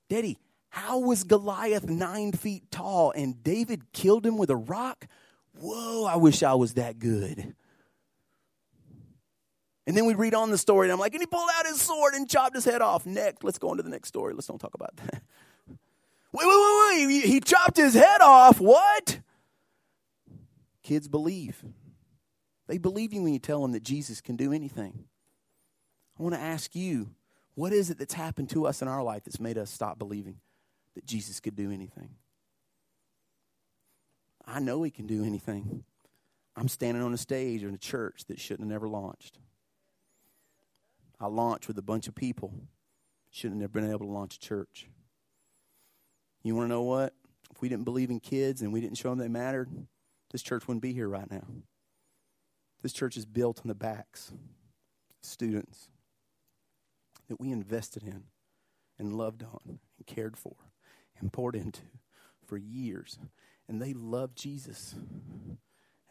[0.10, 0.38] Daddy,
[0.70, 5.08] how was Goliath nine feet tall and David killed him with a rock?
[5.60, 7.56] Whoa, I wish I was that good.
[9.88, 11.80] And then we read on the story, and I'm like, and he pulled out his
[11.80, 13.06] sword and chopped his head off.
[13.06, 14.34] Next, let's go on to the next story.
[14.34, 15.22] Let's don't talk about that.
[16.34, 17.26] Wait, wait, wait, wait.
[17.26, 18.60] He chopped his head off.
[18.60, 19.22] What?
[20.84, 21.64] Kids believe.
[22.68, 25.06] They believe you when you tell them that Jesus can do anything.
[26.20, 27.12] I want to ask you,
[27.54, 30.42] what is it that's happened to us in our life that's made us stop believing
[30.96, 32.10] that Jesus could do anything?
[34.48, 35.84] I know he can do anything.
[36.56, 39.40] I'm standing on a stage in a church that shouldn't have never launched.
[41.20, 42.54] I launched with a bunch of people.
[43.32, 44.88] Shouldn't have been able to launch a church.
[46.44, 47.14] You want to know what?
[47.52, 49.70] If we didn't believe in kids and we didn't show them they mattered,
[50.32, 51.46] this church wouldn't be here right now.
[52.82, 54.32] This church is built on the backs
[55.22, 55.90] students
[57.28, 58.26] that we invested in
[59.00, 60.56] and loved on and cared for
[61.20, 61.82] and poured into
[62.46, 63.18] for years
[63.68, 64.96] and they love Jesus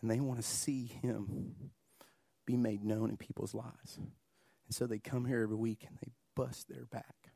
[0.01, 1.55] and they want to see him
[2.47, 3.97] be made known in people's lives.
[3.97, 7.31] And so they come here every week and they bust their back,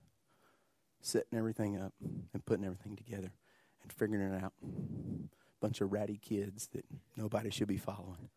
[1.01, 1.95] setting everything up
[2.35, 3.33] and putting everything together
[3.83, 4.53] and figuring it out.
[5.61, 6.85] Bunch of ratty kids that
[7.17, 8.29] nobody should be following.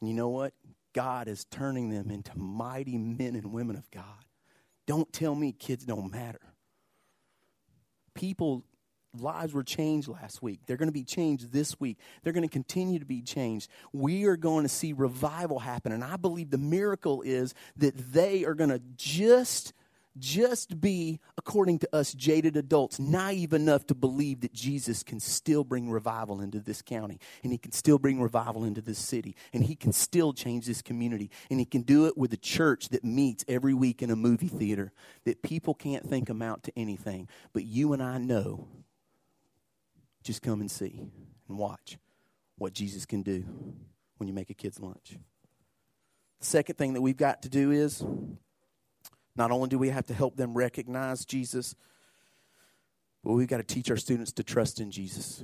[0.00, 0.52] And you know what?
[0.92, 4.26] God is turning them into mighty men and women of God.
[4.86, 6.40] Don't tell me kids don't matter.
[8.14, 8.64] People
[9.20, 10.60] lives were changed last week.
[10.66, 11.98] They're going to be changed this week.
[12.22, 13.70] They're going to continue to be changed.
[13.92, 15.92] We are going to see revival happen.
[15.92, 19.72] And I believe the miracle is that they are going to just
[20.18, 25.64] just be, according to us jaded adults, naive enough to believe that Jesus can still
[25.64, 29.64] bring revival into this county, and he can still bring revival into this city, and
[29.64, 33.04] he can still change this community, and he can do it with a church that
[33.04, 34.92] meets every week in a movie theater
[35.24, 38.68] that people can't think amount to anything, but you and I know.
[40.24, 41.06] Just come and see
[41.48, 41.98] and watch
[42.56, 43.44] what Jesus can do
[44.16, 45.18] when you make a kid's lunch.
[46.40, 48.02] The second thing that we've got to do is
[49.36, 51.74] not only do we have to help them recognize Jesus,
[53.22, 55.42] but we've got to teach our students to trust in Jesus.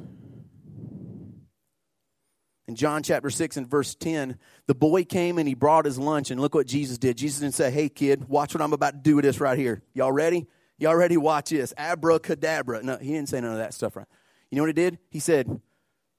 [2.68, 6.30] In John chapter 6 and verse 10, the boy came and he brought his lunch,
[6.30, 7.16] and look what Jesus did.
[7.16, 9.82] Jesus didn't say, Hey, kid, watch what I'm about to do with this right here.
[9.92, 10.46] Y'all ready?
[10.78, 11.16] Y'all ready?
[11.16, 11.74] Watch this.
[11.76, 12.82] Abracadabra.
[12.82, 14.06] No, he didn't say none of that stuff, right?
[14.50, 14.98] You know what he did?
[15.10, 15.60] He said,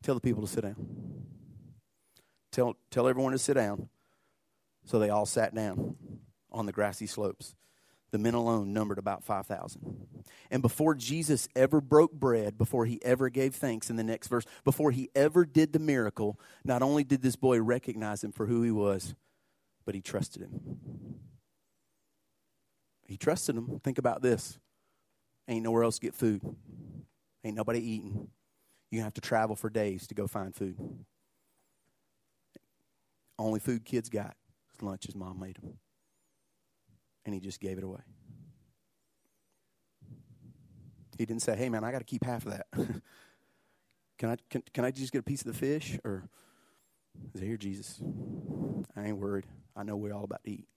[0.03, 0.75] Tell the people to sit down.
[2.51, 3.89] Tell, tell everyone to sit down.
[4.85, 5.95] So they all sat down
[6.51, 7.55] on the grassy slopes.
[8.11, 10.07] The men alone numbered about 5,000.
[10.49, 14.45] And before Jesus ever broke bread, before he ever gave thanks in the next verse,
[14.65, 18.63] before he ever did the miracle, not only did this boy recognize him for who
[18.63, 19.15] he was,
[19.85, 20.79] but he trusted him.
[23.07, 23.79] He trusted him.
[23.83, 24.57] Think about this
[25.47, 26.41] ain't nowhere else to get food,
[27.43, 28.29] ain't nobody eating.
[28.89, 30.77] You have to travel for days to go find food.
[33.39, 34.35] Only food kids got
[34.73, 35.77] is lunch his mom made them
[37.25, 38.01] and he just gave it away.
[41.17, 42.67] He didn't say, "Hey, man, I got to keep half of that.
[44.17, 46.27] can I can, can I just get a piece of the fish?" Or,
[47.33, 48.01] "Is here, Jesus?
[48.95, 49.45] I ain't worried.
[49.75, 50.67] I know we're all about to eat."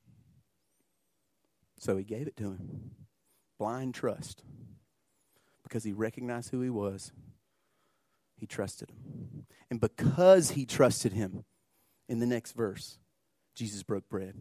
[1.78, 2.90] So he gave it to him.
[3.58, 4.42] Blind trust,
[5.74, 7.10] because he recognized who he was.
[8.36, 11.42] He trusted him, and because he trusted him,
[12.08, 12.98] in the next verse,
[13.56, 14.36] Jesus broke bread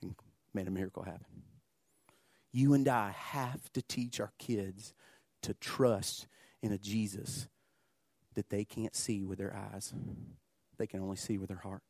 [0.00, 0.14] and
[0.54, 1.42] made a miracle happen.
[2.50, 4.94] You and I have to teach our kids
[5.42, 6.26] to trust
[6.62, 7.48] in a Jesus
[8.36, 9.92] that they can't see with their eyes,
[10.78, 11.82] they can only see with their heart.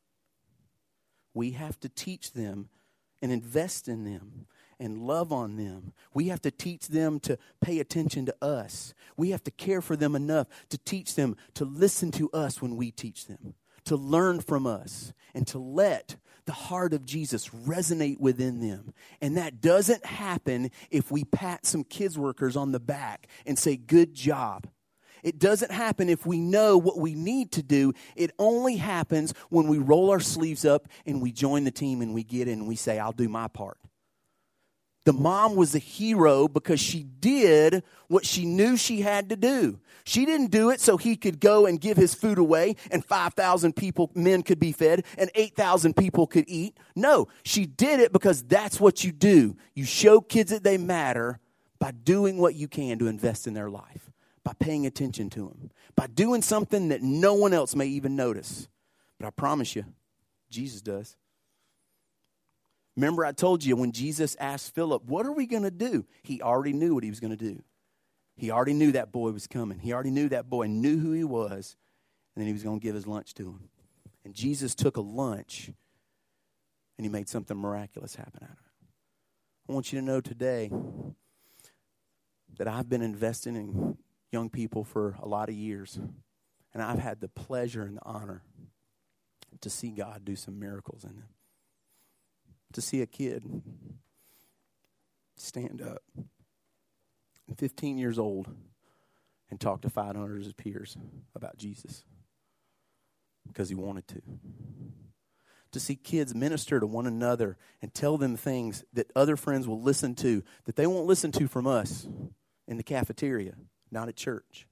[1.32, 2.70] We have to teach them
[3.22, 4.46] and invest in them
[4.78, 5.92] and love on them.
[6.14, 8.94] We have to teach them to pay attention to us.
[9.16, 12.76] We have to care for them enough to teach them to listen to us when
[12.76, 18.20] we teach them, to learn from us, and to let the heart of Jesus resonate
[18.20, 18.94] within them.
[19.20, 23.76] And that doesn't happen if we pat some kids workers on the back and say,
[23.76, 24.68] Good job.
[25.22, 27.94] It doesn't happen if we know what we need to do.
[28.14, 32.14] It only happens when we roll our sleeves up and we join the team and
[32.14, 33.76] we get in and we say, I'll do my part.
[35.06, 39.78] The mom was a hero because she did what she knew she had to do.
[40.04, 43.76] She didn't do it so he could go and give his food away and 5,000
[43.76, 46.76] people, men could be fed and 8,000 people could eat.
[46.96, 49.56] No, she did it because that's what you do.
[49.74, 51.38] You show kids that they matter
[51.78, 54.10] by doing what you can to invest in their life,
[54.42, 58.66] by paying attention to them, by doing something that no one else may even notice.
[59.20, 59.84] But I promise you,
[60.50, 61.16] Jesus does.
[62.96, 66.06] Remember, I told you when Jesus asked Philip, What are we going to do?
[66.22, 67.62] He already knew what he was going to do.
[68.36, 69.78] He already knew that boy was coming.
[69.78, 71.76] He already knew that boy knew who he was,
[72.34, 73.68] and then he was going to give his lunch to him.
[74.24, 75.70] And Jesus took a lunch
[76.98, 78.88] and he made something miraculous happen out of it.
[79.68, 80.70] I want you to know today
[82.56, 83.98] that I've been investing in
[84.32, 85.98] young people for a lot of years,
[86.72, 88.42] and I've had the pleasure and the honor
[89.60, 91.28] to see God do some miracles in them
[92.72, 93.44] to see a kid
[95.36, 96.02] stand up,
[97.56, 98.48] 15 years old,
[99.50, 100.96] and talk to 500 of his peers
[101.34, 102.04] about Jesus
[103.46, 104.22] because he wanted to.
[105.72, 109.82] To see kids minister to one another and tell them things that other friends will
[109.82, 112.06] listen to that they won't listen to from us
[112.66, 113.54] in the cafeteria,
[113.90, 114.66] not at church,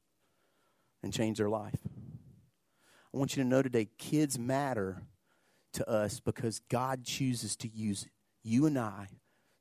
[1.02, 1.78] and change their life.
[3.12, 5.02] I want you to know today kids matter
[5.74, 8.06] to us because God chooses to use
[8.42, 9.08] you and I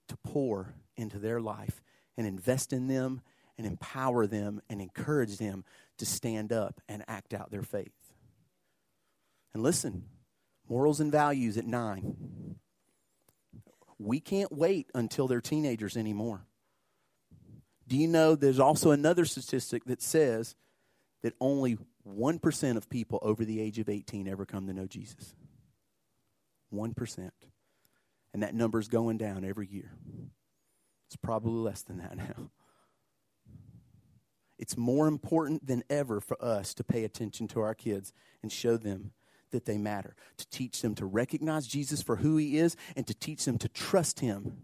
[0.08, 1.82] to pour into their life
[2.18, 3.22] and invest in them
[3.58, 5.64] and empower them and encourage them
[5.98, 7.92] to stand up and act out their faith.
[9.54, 10.06] And listen,
[10.68, 12.56] morals and values at nine.
[14.00, 16.46] We can't wait until they're teenagers anymore.
[17.88, 20.56] Do you know there's also another statistic that says
[21.22, 25.36] that only 1% of people over the age of 18 ever come to know Jesus?
[26.74, 27.32] 1%.
[28.34, 29.92] And that number is going down every year.
[31.08, 32.50] It's probably less than that now.
[34.58, 38.78] It's more important than ever for us to pay attention to our kids and show
[38.78, 39.12] them
[39.52, 43.14] that they matter, to teach them to recognize Jesus for who he is and to
[43.14, 44.58] teach them to trust him.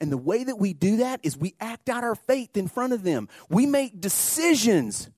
[0.00, 2.92] And the way that we do that is we act out our faith in front
[2.92, 3.28] of them.
[3.48, 5.10] We make decisions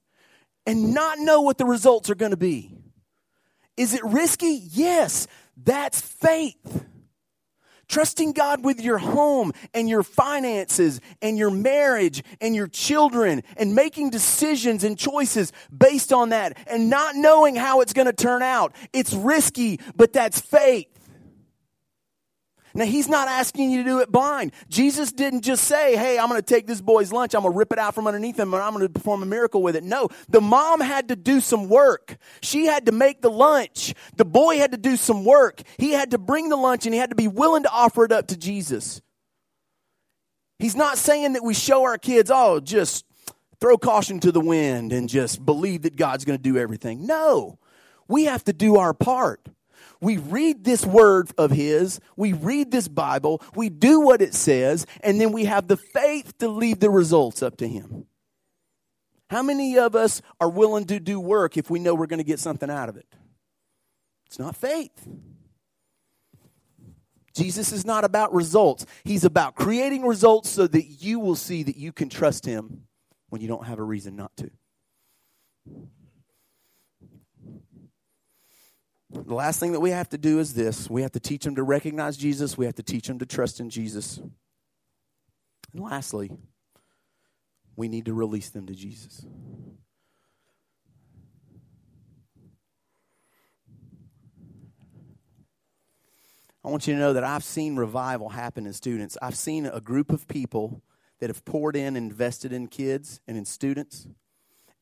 [0.66, 2.74] and not know what the results are going to be.
[3.76, 4.60] Is it risky?
[4.70, 5.26] Yes.
[5.56, 6.86] That's faith.
[7.88, 13.74] Trusting God with your home and your finances and your marriage and your children and
[13.74, 18.40] making decisions and choices based on that and not knowing how it's going to turn
[18.40, 18.74] out.
[18.94, 20.88] It's risky, but that's faith.
[22.74, 24.52] Now, he's not asking you to do it blind.
[24.68, 27.58] Jesus didn't just say, Hey, I'm going to take this boy's lunch, I'm going to
[27.58, 29.84] rip it out from underneath him, and I'm going to perform a miracle with it.
[29.84, 32.16] No, the mom had to do some work.
[32.42, 33.94] She had to make the lunch.
[34.16, 35.62] The boy had to do some work.
[35.78, 38.12] He had to bring the lunch, and he had to be willing to offer it
[38.12, 39.02] up to Jesus.
[40.58, 43.04] He's not saying that we show our kids, Oh, just
[43.60, 47.06] throw caution to the wind and just believe that God's going to do everything.
[47.06, 47.58] No,
[48.08, 49.46] we have to do our part
[50.02, 54.84] we read this word of His, we read this Bible, we do what it says,
[55.00, 58.06] and then we have the faith to leave the results up to Him.
[59.30, 62.24] How many of us are willing to do work if we know we're going to
[62.24, 63.06] get something out of it?
[64.26, 65.08] It's not faith.
[67.32, 68.84] Jesus is not about results.
[69.04, 72.82] He's about creating results so that you will see that you can trust Him
[73.30, 74.50] when you don't have a reason not to.
[79.12, 81.54] The last thing that we have to do is this we have to teach them
[81.56, 84.18] to recognize Jesus, we have to teach them to trust in Jesus.
[85.72, 86.30] And lastly,
[87.76, 89.24] we need to release them to Jesus.
[96.64, 99.18] I want you to know that I've seen revival happen in students.
[99.20, 100.80] I've seen a group of people
[101.18, 104.06] that have poured in, invested in kids and in students,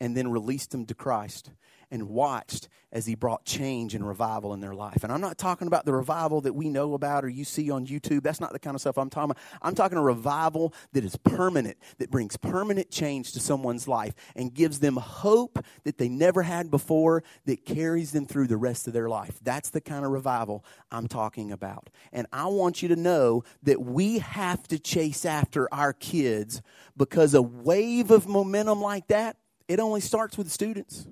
[0.00, 1.50] and then released them to Christ
[1.90, 5.02] and watched as he brought change and revival in their life.
[5.04, 7.86] And I'm not talking about the revival that we know about or you see on
[7.86, 8.22] YouTube.
[8.22, 9.42] That's not the kind of stuff I'm talking about.
[9.62, 14.52] I'm talking a revival that is permanent, that brings permanent change to someone's life and
[14.54, 18.92] gives them hope that they never had before, that carries them through the rest of
[18.92, 19.38] their life.
[19.42, 21.90] That's the kind of revival I'm talking about.
[22.12, 26.62] And I want you to know that we have to chase after our kids
[26.96, 29.36] because a wave of momentum like that,
[29.70, 31.06] it only starts with students.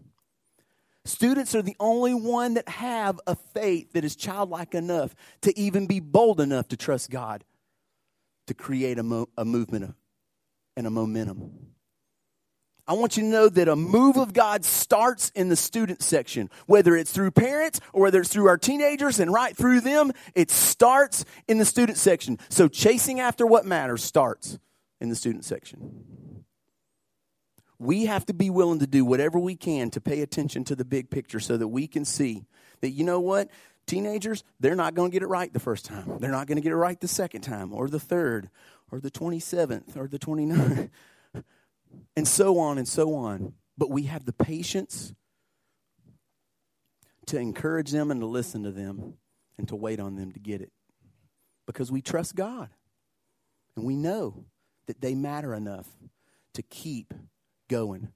[1.04, 5.86] Students are the only one that have a faith that is childlike enough to even
[5.86, 7.44] be bold enough to trust God
[8.48, 9.94] to create a, mo- a movement
[10.76, 11.52] and a momentum.
[12.88, 16.50] I want you to know that a move of God starts in the student section,
[16.66, 20.50] whether it's through parents or whether it's through our teenagers and right through them, it
[20.50, 22.40] starts in the student section.
[22.48, 24.58] So chasing after what matters starts
[25.00, 26.27] in the student section.
[27.78, 30.84] We have to be willing to do whatever we can to pay attention to the
[30.84, 32.46] big picture so that we can see
[32.80, 33.48] that, you know what?
[33.86, 36.18] Teenagers, they're not going to get it right the first time.
[36.18, 38.50] They're not going to get it right the second time, or the third,
[38.90, 40.90] or the 27th, or the 29th,
[42.16, 43.54] and so on and so on.
[43.78, 45.14] But we have the patience
[47.26, 49.14] to encourage them and to listen to them
[49.56, 50.72] and to wait on them to get it
[51.66, 52.70] because we trust God
[53.76, 54.44] and we know
[54.86, 55.86] that they matter enough
[56.54, 57.12] to keep
[57.68, 58.08] going.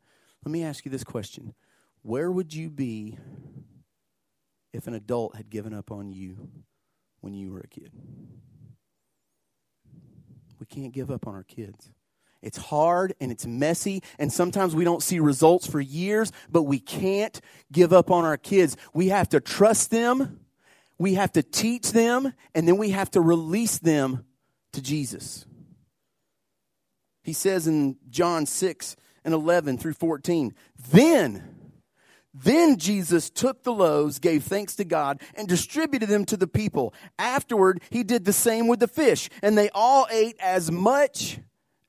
[0.44, 1.54] Let me ask you this question
[2.02, 3.18] Where would you be
[4.72, 6.48] if an adult had given up on you
[7.20, 7.92] when you were a kid?
[10.58, 11.90] We can't give up on our kids.
[12.40, 16.80] It's hard and it's messy, and sometimes we don't see results for years, but we
[16.80, 18.76] can't give up on our kids.
[18.92, 20.40] We have to trust them,
[20.98, 24.24] we have to teach them, and then we have to release them
[24.72, 25.46] to Jesus.
[27.22, 30.54] He says in John 6 and 11 through 14.
[30.90, 31.56] Then,
[32.34, 36.94] then Jesus took the loaves, gave thanks to God, and distributed them to the people.
[37.18, 41.38] Afterward, he did the same with the fish, and they all ate as much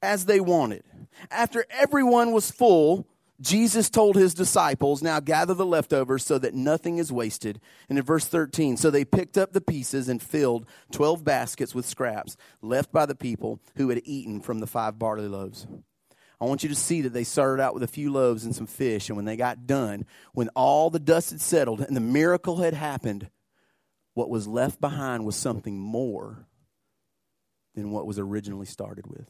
[0.02, 0.84] as they wanted.
[1.32, 3.08] After everyone was full,
[3.44, 7.60] Jesus told his disciples, Now gather the leftovers so that nothing is wasted.
[7.90, 11.86] And in verse 13, so they picked up the pieces and filled 12 baskets with
[11.86, 15.68] scraps left by the people who had eaten from the five barley loaves.
[16.42, 18.68] I want you to see that they started out with a few loaves and some
[18.68, 19.10] fish.
[19.10, 22.74] And when they got done, when all the dust had settled and the miracle had
[22.74, 23.30] happened,
[24.14, 26.46] what was left behind was something more
[27.76, 29.28] than what was originally started with.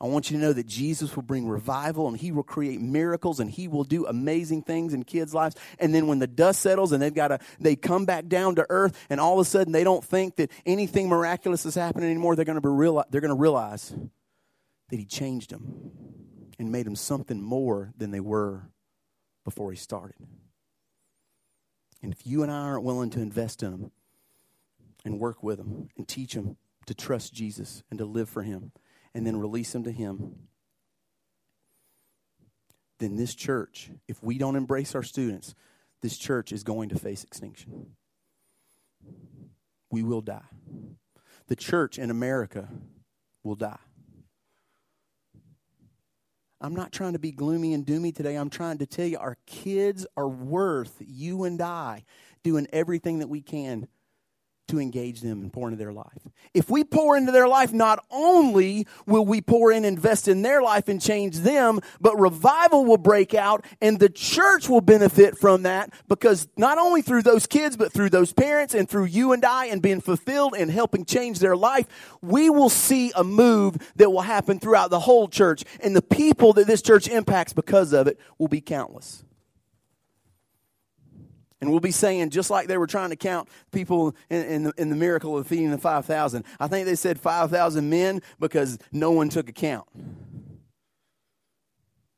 [0.00, 3.40] I want you to know that Jesus will bring revival and he will create miracles
[3.40, 5.56] and he will do amazing things in kids' lives.
[5.78, 8.66] And then when the dust settles and they've got to, they come back down to
[8.68, 12.36] earth and all of a sudden they don't think that anything miraculous is happening anymore,
[12.36, 13.94] they're going to, be they're going to realize
[14.94, 15.90] that He changed them
[16.56, 18.70] and made them something more than they were
[19.44, 20.14] before He started.
[22.00, 23.90] And if you and I aren't willing to invest in them
[25.04, 28.70] and work with them and teach them to trust Jesus and to live for Him
[29.12, 30.36] and then release them to Him,
[33.00, 35.56] then this church, if we don't embrace our students,
[36.02, 37.96] this church is going to face extinction.
[39.90, 40.42] We will die.
[41.48, 42.68] The church in America
[43.42, 43.80] will die.
[46.64, 48.36] I'm not trying to be gloomy and doomy today.
[48.36, 52.04] I'm trying to tell you our kids are worth you and I
[52.42, 53.86] doing everything that we can
[54.68, 56.28] to engage them and pour into their life.
[56.54, 60.62] If we pour into their life, not only will we pour in, invest in their
[60.62, 65.64] life and change them, but revival will break out and the church will benefit from
[65.64, 69.44] that because not only through those kids, but through those parents and through you and
[69.44, 71.86] I and being fulfilled and helping change their life,
[72.22, 76.54] we will see a move that will happen throughout the whole church and the people
[76.54, 79.24] that this church impacts because of it will be countless.
[81.60, 84.72] And we'll be saying, just like they were trying to count people in, in, the,
[84.76, 89.12] in the miracle of feeding the 5,000, I think they said 5,000 men because no
[89.12, 89.86] one took account.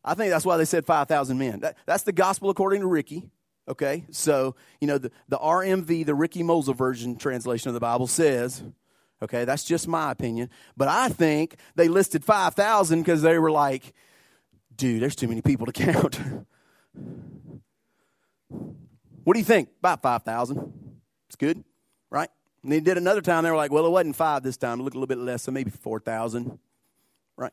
[0.05, 1.61] I think that's why they said 5,000 men.
[1.61, 3.29] That, that's the gospel according to Ricky.
[3.69, 8.07] Okay, so, you know, the, the RMV, the Ricky Moser version translation of the Bible
[8.07, 8.63] says,
[9.21, 13.93] okay, that's just my opinion, but I think they listed 5,000 because they were like,
[14.77, 16.21] dude, there's too many people to count.
[19.27, 19.71] What do you think?
[19.81, 21.01] About 5,000.
[21.27, 21.65] It's good,
[22.11, 22.31] right?
[22.63, 23.43] And they did another time.
[23.43, 24.79] They were like, well, it wasn't five this time.
[24.79, 26.57] It looked a little bit less, so maybe 4,000,
[27.37, 27.53] right?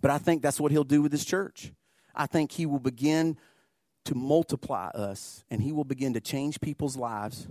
[0.00, 1.72] But I think that's what he'll do with his church.
[2.14, 3.36] I think he will begin
[4.04, 7.48] to multiply us and he will begin to change people's lives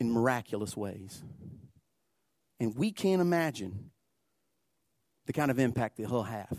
[0.00, 1.22] in miraculous ways.
[2.58, 3.90] And we can't imagine
[5.26, 6.56] the kind of impact that he'll have.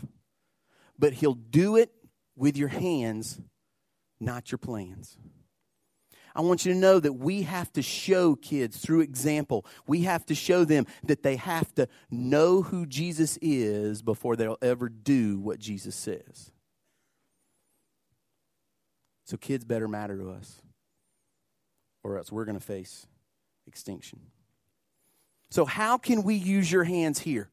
[1.00, 1.92] But he'll do it
[2.36, 3.42] with your hands
[4.20, 5.18] not your plans.
[6.36, 9.66] I want you to know that we have to show kids through example.
[9.88, 14.58] We have to show them that they have to know who Jesus is before they'll
[14.62, 16.52] ever do what Jesus says.
[19.26, 20.62] So, kids better matter to us,
[22.04, 23.06] or else we're going to face
[23.68, 24.20] extinction.
[25.52, 27.50] So, how can we use your hands here?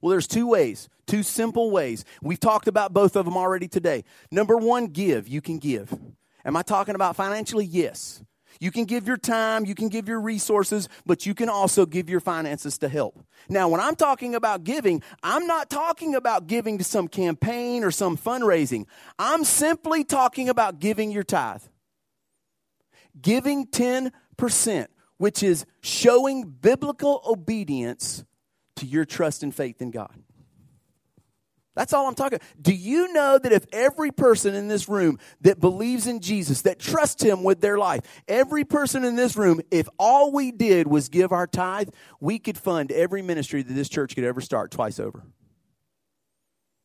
[0.00, 2.04] Well, there's two ways, two simple ways.
[2.22, 4.04] We've talked about both of them already today.
[4.30, 5.28] Number one, give.
[5.28, 5.96] You can give.
[6.44, 7.64] Am I talking about financially?
[7.64, 8.22] Yes.
[8.60, 12.08] You can give your time, you can give your resources, but you can also give
[12.08, 13.22] your finances to help.
[13.48, 17.90] Now, when I'm talking about giving, I'm not talking about giving to some campaign or
[17.90, 18.86] some fundraising.
[19.18, 21.62] I'm simply talking about giving your tithe.
[23.20, 24.86] Giving 10%,
[25.18, 28.24] which is showing biblical obedience
[28.76, 30.22] to your trust and faith in God.
[31.76, 32.38] That's all I'm talking.
[32.60, 36.78] Do you know that if every person in this room that believes in Jesus, that
[36.78, 41.10] trusts him with their life, every person in this room, if all we did was
[41.10, 44.98] give our tithe, we could fund every ministry that this church could ever start twice
[44.98, 45.22] over.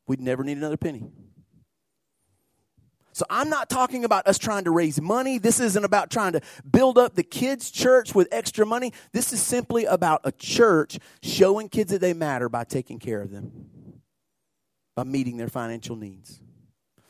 [0.07, 1.05] We'd never need another penny.
[3.21, 5.37] So I'm not talking about us trying to raise money.
[5.37, 8.93] This isn't about trying to build up the kids' church with extra money.
[9.11, 13.29] This is simply about a church showing kids that they matter by taking care of
[13.29, 14.01] them,
[14.95, 16.41] by meeting their financial needs.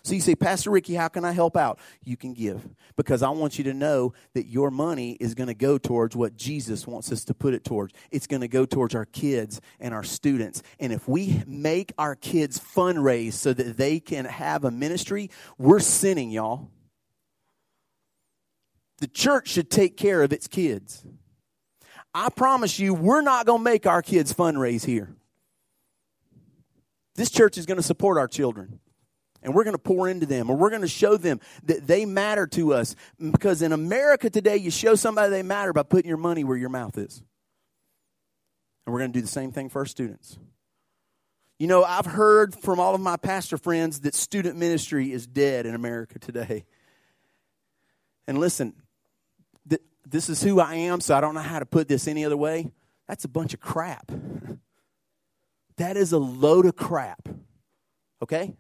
[0.03, 1.79] So you say, Pastor Ricky, how can I help out?
[2.03, 5.53] You can give because I want you to know that your money is going to
[5.53, 7.93] go towards what Jesus wants us to put it towards.
[8.09, 10.63] It's going to go towards our kids and our students.
[10.79, 15.29] And if we make our kids fundraise so that they can have a ministry,
[15.59, 16.71] we're sinning, y'all.
[18.97, 21.05] The church should take care of its kids.
[22.13, 25.15] I promise you, we're not going to make our kids fundraise here.
[27.15, 28.79] This church is going to support our children
[29.43, 32.05] and we're going to pour into them or we're going to show them that they
[32.05, 32.95] matter to us.
[33.19, 36.69] Because in america today you show somebody they matter by putting your money where your
[36.69, 37.23] mouth is.
[38.85, 40.37] And we're going to do the same thing for our students.
[41.59, 45.65] You know i've heard from all of my pastor friends that student ministry is dead
[45.65, 46.65] in america today.
[48.27, 48.73] And listen
[49.69, 52.25] th- this is who i am so i don't know how to put this any
[52.25, 52.71] other way.
[53.07, 54.11] That's a bunch of crap.
[55.77, 57.27] That is a load of crap.
[58.21, 58.55] Okay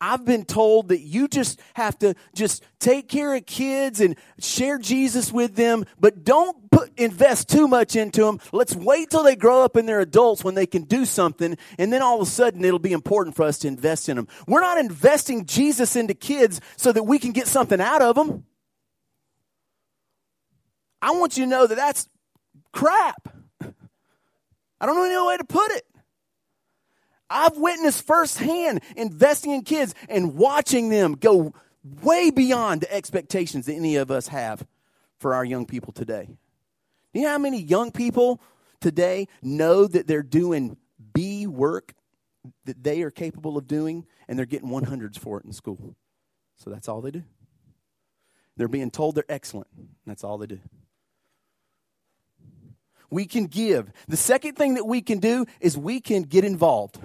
[0.00, 4.78] I've been told that you just have to just take care of kids and share
[4.78, 8.40] Jesus with them, but don't put invest too much into them.
[8.52, 11.92] Let's wait till they grow up and they're adults when they can do something, and
[11.92, 14.28] then all of a sudden it'll be important for us to invest in them.
[14.46, 18.44] We're not investing Jesus into kids so that we can get something out of them.
[21.00, 22.08] I want you to know that that's
[22.72, 23.28] crap.
[23.60, 25.84] I don't know any way to put it.
[27.30, 31.54] I've witnessed firsthand investing in kids and watching them go
[32.02, 34.66] way beyond the expectations that any of us have
[35.18, 36.26] for our young people today.
[37.12, 38.40] Do you know how many young people
[38.80, 40.76] today know that they're doing
[41.12, 41.94] B work
[42.64, 45.96] that they are capable of doing and they're getting 100s for it in school?
[46.56, 47.22] So that's all they do.
[48.56, 49.68] They're being told they're excellent.
[50.06, 50.60] That's all they do.
[53.14, 53.92] We can give.
[54.08, 56.98] The second thing that we can do is we can get involved.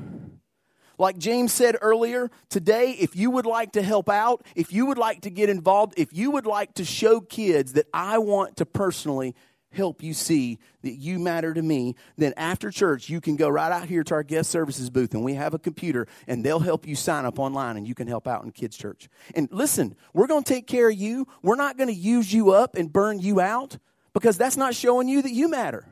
[0.98, 4.98] Like James said earlier, today, if you would like to help out, if you would
[4.98, 8.66] like to get involved, if you would like to show kids that I want to
[8.66, 9.36] personally
[9.72, 13.72] help you see that you matter to me, then after church, you can go right
[13.72, 16.88] out here to our guest services booth and we have a computer and they'll help
[16.88, 19.10] you sign up online and you can help out in kids' church.
[19.36, 21.28] And listen, we're going to take care of you.
[21.44, 23.78] We're not going to use you up and burn you out
[24.16, 25.86] because that's not showing you that you matter.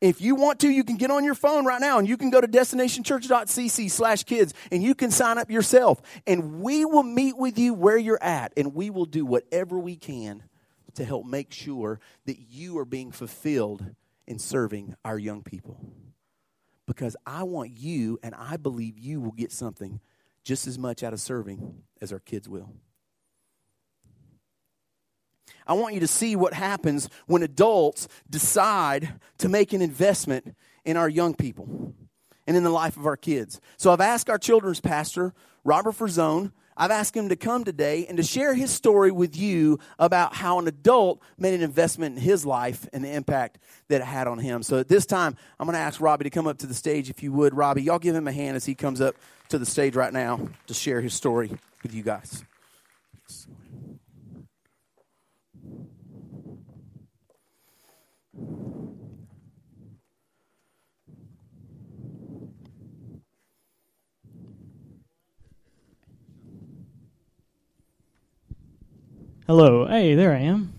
[0.00, 2.30] If you want to, you can get on your phone right now and you can
[2.30, 6.00] go to destinationchurch.cc slash kids and you can sign up yourself.
[6.26, 9.96] And we will meet with you where you're at and we will do whatever we
[9.96, 10.42] can
[10.94, 13.84] to help make sure that you are being fulfilled
[14.26, 15.78] in serving our young people.
[16.86, 20.00] Because I want you and I believe you will get something
[20.42, 22.72] just as much out of serving as our kids will.
[25.66, 30.96] I want you to see what happens when adults decide to make an investment in
[30.96, 31.94] our young people
[32.46, 33.60] and in the life of our kids.
[33.76, 35.34] So I've asked our children's pastor,
[35.64, 39.78] Robert Frazone, I've asked him to come today and to share his story with you
[39.98, 44.04] about how an adult made an investment in his life and the impact that it
[44.04, 44.62] had on him.
[44.62, 47.10] So at this time, I'm going to ask Robbie to come up to the stage
[47.10, 47.54] if you would.
[47.54, 49.14] Robbie, y'all give him a hand as he comes up
[49.50, 51.50] to the stage right now to share his story
[51.82, 52.42] with you guys.
[69.50, 69.84] Hello.
[69.84, 70.72] Hey, there I am.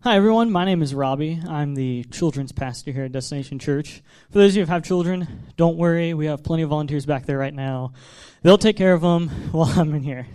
[0.00, 0.52] Hi, everyone.
[0.52, 1.40] My name is Robbie.
[1.48, 4.02] I'm the children's pastor here at Destination Church.
[4.30, 6.12] For those of you who have children, don't worry.
[6.12, 7.94] We have plenty of volunteers back there right now.
[8.42, 10.26] They'll take care of them while I'm in here.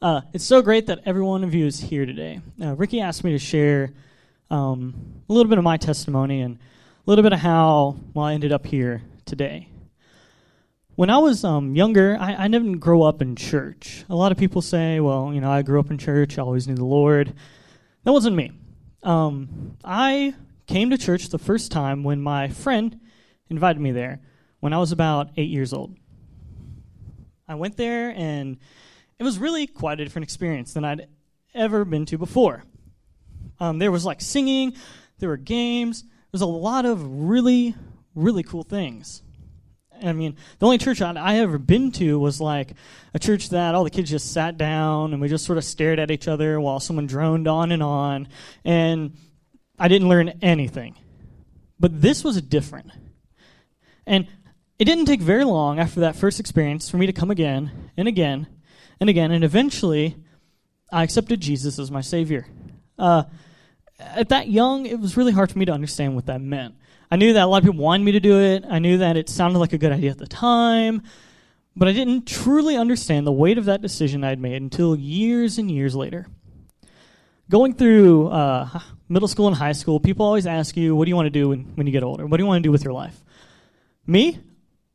[0.00, 2.40] Uh, it's so great that every one of you is here today.
[2.58, 3.92] Uh, Ricky asked me to share
[4.50, 4.94] um,
[5.28, 8.50] a little bit of my testimony and a little bit of how well I ended
[8.50, 9.68] up here today.
[11.00, 14.04] When I was um, younger, I, I didn't grow up in church.
[14.10, 16.68] A lot of people say, well, you know, I grew up in church, I always
[16.68, 17.32] knew the Lord.
[18.04, 18.52] That wasn't me.
[19.02, 20.34] Um, I
[20.66, 23.00] came to church the first time when my friend
[23.48, 24.20] invited me there
[24.58, 25.96] when I was about eight years old.
[27.48, 28.58] I went there, and
[29.18, 31.08] it was really quite a different experience than I'd
[31.54, 32.62] ever been to before.
[33.58, 34.74] Um, there was like singing,
[35.18, 37.74] there were games, there was a lot of really,
[38.14, 39.22] really cool things.
[40.02, 42.72] I mean, the only church I, I ever been to was like
[43.14, 45.98] a church that all the kids just sat down and we just sort of stared
[45.98, 48.28] at each other while someone droned on and on,
[48.64, 49.16] and
[49.78, 50.96] I didn't learn anything.
[51.78, 52.90] But this was different.
[54.06, 54.26] And
[54.78, 58.08] it didn't take very long after that first experience for me to come again and
[58.08, 58.46] again
[59.00, 60.16] and again, and eventually
[60.92, 62.46] I accepted Jesus as my Savior.
[62.98, 63.24] Uh,
[63.98, 66.74] at that young, it was really hard for me to understand what that meant.
[67.10, 68.64] I knew that a lot of people wanted me to do it.
[68.68, 71.02] I knew that it sounded like a good idea at the time,
[71.74, 75.68] but I didn't truly understand the weight of that decision I'd made until years and
[75.70, 76.26] years later.
[77.48, 81.16] Going through uh, middle school and high school, people always ask you, What do you
[81.16, 82.26] want to do when, when you get older?
[82.26, 83.20] What do you want to do with your life?
[84.06, 84.38] Me,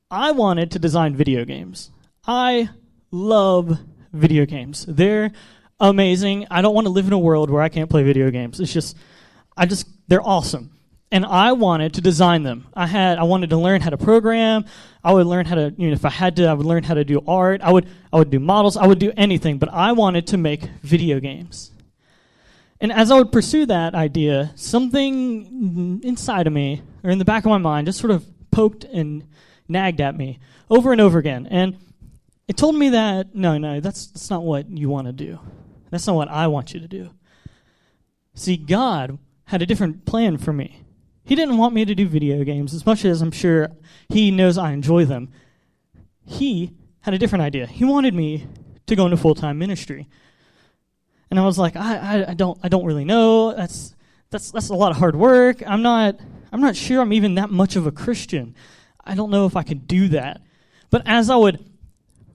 [0.09, 1.91] I wanted to design video games.
[2.25, 2.69] I
[3.11, 3.77] love
[4.13, 4.85] video games.
[4.87, 5.33] They're
[5.81, 6.47] amazing.
[6.49, 8.61] I don't want to live in a world where I can't play video games.
[8.61, 8.95] It's just,
[9.57, 10.74] I just, they're awesome.
[11.15, 12.67] And I wanted to design them.
[12.73, 14.65] I had, I wanted to learn how to program.
[15.01, 16.93] I would learn how to, you know, if I had to, I would learn how
[16.93, 17.61] to do art.
[17.61, 18.75] I would, I would do models.
[18.75, 19.57] I would do anything.
[19.57, 21.71] But I wanted to make video games.
[22.81, 27.45] And as I would pursue that idea, something inside of me, or in the back
[27.45, 29.25] of my mind, just sort of poked and
[29.69, 30.39] nagged at me
[30.69, 31.47] over and over again.
[31.49, 31.77] And
[32.49, 35.39] it told me that, no, no, that's, that's not what you want to do.
[35.91, 37.11] That's not what I want you to do.
[38.33, 40.81] See, God had a different plan for me.
[41.25, 43.69] He didn't want me to do video games as much as I'm sure
[44.09, 45.31] He knows I enjoy them.
[46.23, 46.71] He
[47.01, 47.67] had a different idea.
[47.67, 48.47] He wanted me
[48.87, 50.07] to go into full time ministry.
[51.29, 53.53] And I was like, I, I, I, don't I don't really know.
[53.55, 53.95] That's
[54.29, 55.63] that's that's a lot of hard work.
[55.65, 56.19] I'm not
[56.51, 58.55] I'm not sure I'm even that much of a Christian.
[59.03, 60.41] I don't know if I could do that.
[60.89, 61.63] But as I would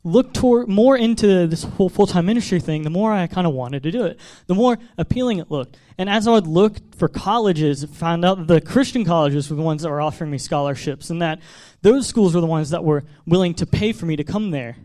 [0.02, 3.82] look toward more into this whole full-time ministry thing, the more I kind of wanted
[3.82, 4.18] to do it.
[4.46, 5.76] The more appealing it looked.
[5.98, 9.62] And as I would look for colleges, found out that the Christian colleges were the
[9.62, 11.40] ones that were offering me scholarships and that
[11.82, 14.76] those schools were the ones that were willing to pay for me to come there.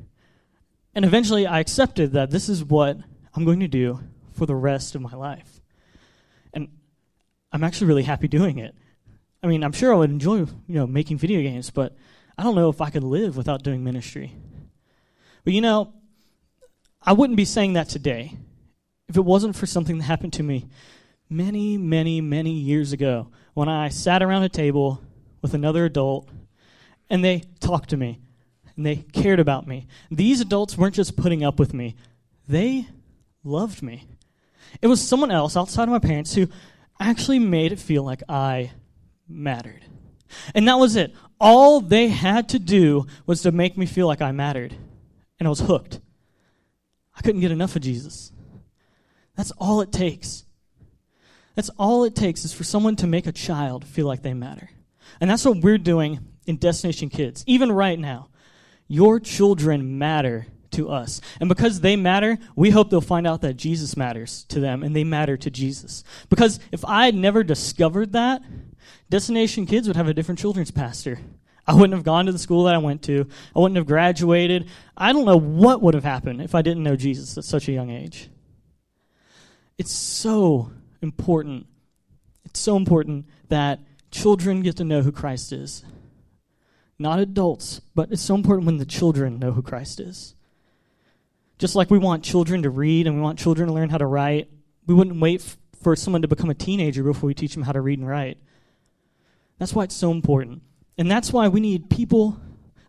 [0.93, 2.97] And eventually I accepted that this is what
[3.34, 4.01] I'm going to do
[4.34, 5.61] for the rest of my life.
[6.53, 6.68] And
[7.53, 8.76] I'm actually really happy doing it.
[9.41, 11.95] I mean, I'm sure I would enjoy, you know, making video games, but
[12.38, 14.34] I don't know if I could live without doing ministry.
[15.46, 15.93] But you know,
[17.02, 18.36] I wouldn't be saying that today
[19.08, 20.66] if it wasn't for something that happened to me
[21.30, 25.02] many, many, many years ago when I sat around a table
[25.41, 26.28] with another adult
[27.10, 28.20] and they talked to me
[28.76, 29.88] and they cared about me.
[30.10, 31.96] These adults weren't just putting up with me,
[32.48, 32.88] they
[33.43, 34.08] loved me.
[34.82, 36.48] It was someone else outside of my parents who
[37.00, 38.72] actually made it feel like I
[39.28, 39.86] mattered.
[40.56, 41.14] And that was it.
[41.39, 44.76] All they had to do was to make me feel like I mattered.
[45.40, 46.00] And I was hooked.
[47.16, 48.32] I couldn't get enough of Jesus.
[49.36, 50.46] That's all it takes.
[51.56, 54.70] That's all it takes is for someone to make a child feel like they matter.
[55.22, 57.44] And that's what we're doing in Destination Kids.
[57.48, 58.30] Even right now,
[58.88, 61.22] your children matter to us.
[61.40, 64.96] And because they matter, we hope they'll find out that Jesus matters to them and
[64.96, 66.04] they matter to Jesus.
[66.30, 68.42] Because if I had never discovered that,
[69.10, 71.20] Destination Kids would have a different children's pastor.
[71.68, 73.28] I wouldn't have gone to the school that I went to.
[73.55, 74.70] I wouldn't have graduated.
[74.95, 77.72] I don't know what would have happened if I didn't know Jesus at such a
[77.72, 78.30] young age.
[79.78, 81.66] It's so important.
[82.45, 83.80] It's so important that
[84.11, 85.84] children get to know who Christ is.
[86.97, 90.36] Not adults, but it's so important when the children know who Christ is.
[91.57, 94.05] Just like we want children to read and we want children to learn how to
[94.05, 94.49] write,
[94.86, 97.72] we wouldn't wait f- for someone to become a teenager before we teach them how
[97.72, 98.38] to read and write.
[99.57, 100.61] That's why it's so important.
[100.98, 102.39] And that's why we need people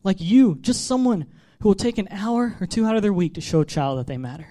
[0.02, 1.26] like you, just someone
[1.60, 3.98] who will take an hour or two out of their week to show a child
[3.98, 4.48] that they matter.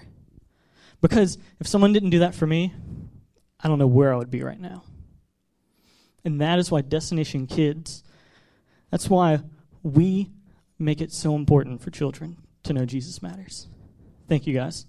[1.00, 2.74] Because if someone didn't do that for me,
[3.60, 4.84] I don't know where I would be right now.
[6.24, 8.02] And that is why Destination Kids,
[8.90, 9.40] that's why
[9.82, 10.30] we
[10.78, 13.68] make it so important for children to know Jesus matters.
[14.28, 14.86] Thank you, guys.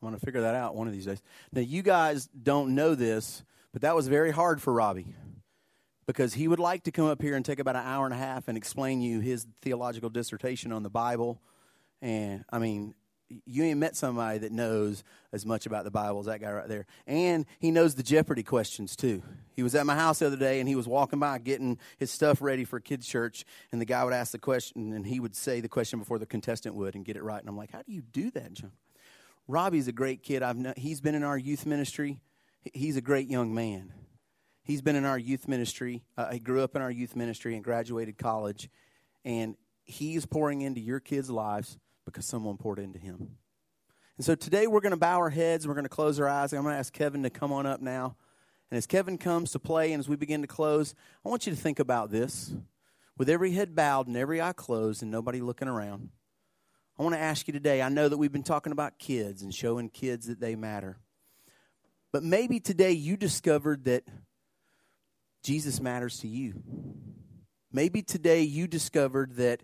[0.00, 1.22] I'm going to figure that out one of these days.
[1.52, 3.42] Now, you guys don't know this,
[3.72, 5.14] but that was very hard for Robbie
[6.06, 8.18] because he would like to come up here and take about an hour and a
[8.18, 11.40] half and explain you his theological dissertation on the Bible.
[12.00, 12.94] And I mean,
[13.44, 16.68] you ain't met somebody that knows as much about the Bible as that guy right
[16.68, 16.86] there.
[17.06, 19.22] And he knows the Jeopardy questions too.
[19.54, 22.10] He was at my house the other day and he was walking by getting his
[22.10, 23.44] stuff ready for kids' church.
[23.70, 26.26] And the guy would ask the question and he would say the question before the
[26.26, 27.40] contestant would and get it right.
[27.40, 28.72] And I'm like, how do you do that, John?
[29.48, 30.42] Robbie's a great kid.
[30.42, 32.20] I've he's been in our youth ministry.
[32.74, 33.92] He's a great young man.
[34.62, 36.04] He's been in our youth ministry.
[36.18, 38.68] Uh, he grew up in our youth ministry and graduated college.
[39.24, 43.38] And he's pouring into your kids' lives because someone poured into him.
[44.18, 45.64] And so today we're going to bow our heads.
[45.64, 46.52] And we're going to close our eyes.
[46.52, 48.16] I'm going to ask Kevin to come on up now.
[48.70, 50.94] And as Kevin comes to play and as we begin to close,
[51.24, 52.52] I want you to think about this.
[53.16, 56.10] With every head bowed and every eye closed and nobody looking around,
[56.98, 57.80] I want to ask you today.
[57.80, 60.98] I know that we've been talking about kids and showing kids that they matter.
[62.12, 64.02] But maybe today you discovered that
[65.44, 66.60] Jesus matters to you.
[67.70, 69.62] Maybe today you discovered that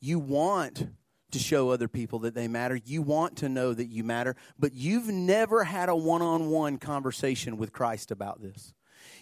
[0.00, 0.88] you want
[1.30, 2.78] to show other people that they matter.
[2.84, 6.78] You want to know that you matter, but you've never had a one on one
[6.78, 8.74] conversation with Christ about this.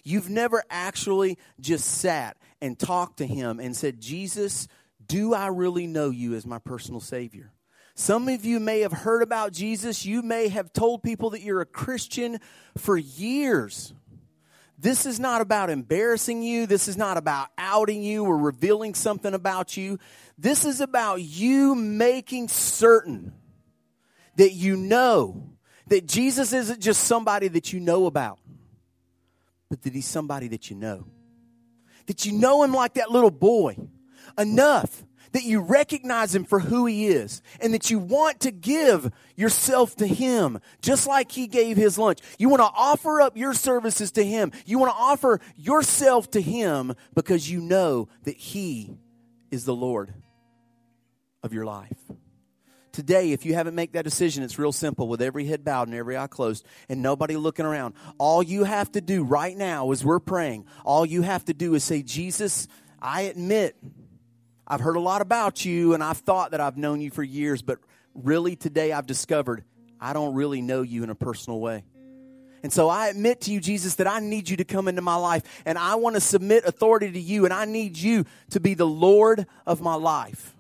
[0.05, 4.69] You've never actually just sat and talked to Him and said, Jesus,
[5.07, 7.53] do I really know you as my personal Savior?
[7.95, 10.05] Some of you may have heard about Jesus.
[10.05, 12.41] You may have told people that you're a Christian
[12.77, 13.95] for years.
[14.79, 16.67] This is not about embarrassing you.
[16.67, 20.01] This is not about outing you or revealing something about you.
[20.37, 23.33] This is about you making certain
[24.37, 25.51] that you know
[25.87, 28.41] that Jesus isn't just somebody that you know about,
[29.71, 31.07] but that he's somebody that you know.
[32.07, 33.77] That you know him like that little boy
[34.39, 35.05] enough
[35.35, 39.97] that you recognize him for who he is and that you want to give yourself
[39.97, 42.21] to him just like he gave his lunch.
[42.39, 44.53] You want to offer up your services to him.
[44.65, 48.97] You want to offer yourself to him because you know that he
[49.51, 50.15] is the Lord
[51.43, 51.99] of your life.
[52.93, 55.97] Today, if you haven't made that decision, it's real simple with every head bowed and
[55.97, 57.95] every eye closed and nobody looking around.
[58.19, 61.75] All you have to do right now as we're praying, all you have to do
[61.75, 62.69] is say, Jesus,
[63.03, 63.75] I admit
[64.67, 67.63] I've heard a lot about you and I've thought that I've known you for years,
[67.63, 67.79] but
[68.15, 69.65] really today I've discovered
[70.01, 71.85] I don't really know you in a personal way.
[72.63, 75.17] And so I admit to you, Jesus, that I need you to come into my
[75.17, 78.75] life and I want to submit authority to you and I need you to be
[78.75, 80.55] the Lord of my life.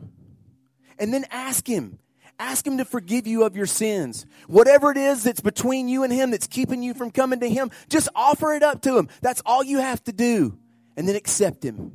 [0.98, 1.98] And then ask Him.
[2.38, 4.26] Ask Him to forgive you of your sins.
[4.48, 7.70] Whatever it is that's between you and Him that's keeping you from coming to Him,
[7.88, 9.08] just offer it up to Him.
[9.22, 10.58] That's all you have to do.
[10.96, 11.92] And then accept Him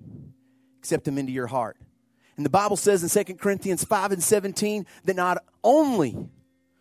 [0.80, 1.78] accept him into your heart.
[2.40, 6.16] And the Bible says in 2 Corinthians 5 and 17 that not only,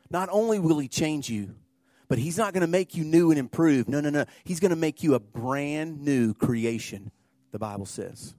[0.09, 1.57] not only will he change you,
[2.07, 3.89] but he's not going to make you new and improved.
[3.89, 4.25] No, no, no.
[4.45, 7.11] He's going to make you a brand new creation,
[7.51, 8.37] the Bible says.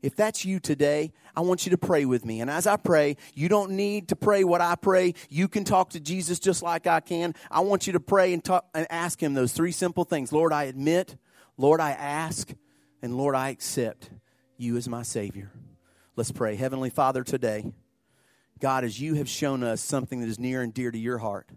[0.00, 2.40] If that's you today, I want you to pray with me.
[2.40, 5.12] And as I pray, you don't need to pray what I pray.
[5.28, 7.34] You can talk to Jesus just like I can.
[7.50, 10.54] I want you to pray and, talk, and ask him those three simple things Lord,
[10.54, 11.14] I admit.
[11.58, 12.54] Lord, I ask.
[13.02, 14.08] And Lord, I accept
[14.56, 15.52] you as my Savior.
[16.16, 16.56] Let's pray.
[16.56, 17.74] Heavenly Father, today,
[18.58, 21.50] God, as you have shown us something that is near and dear to your heart,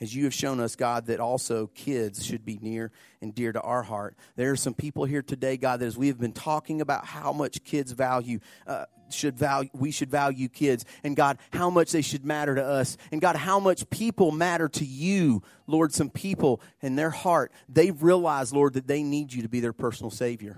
[0.00, 2.90] as you have shown us, God, that also kids should be near
[3.22, 4.16] and dear to our heart.
[4.34, 7.32] There are some people here today, God, that as we have been talking about how
[7.32, 12.02] much kids value, uh, should value, we should value kids, and God, how much they
[12.02, 15.94] should matter to us, and God, how much people matter to you, Lord.
[15.94, 19.72] Some people in their heart, they realize, Lord, that they need you to be their
[19.72, 20.56] personal Savior.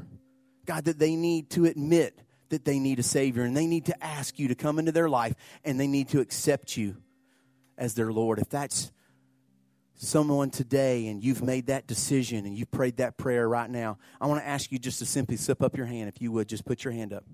[0.65, 2.19] God, that they need to admit
[2.51, 5.09] that they need a Savior and they need to ask you to come into their
[5.09, 5.35] life
[5.65, 6.97] and they need to accept you
[7.77, 8.39] as their Lord.
[8.39, 8.91] If that's
[9.95, 14.27] someone today and you've made that decision and you've prayed that prayer right now, I
[14.27, 16.09] want to ask you just to simply slip up your hand.
[16.09, 17.25] If you would, just put your hand up.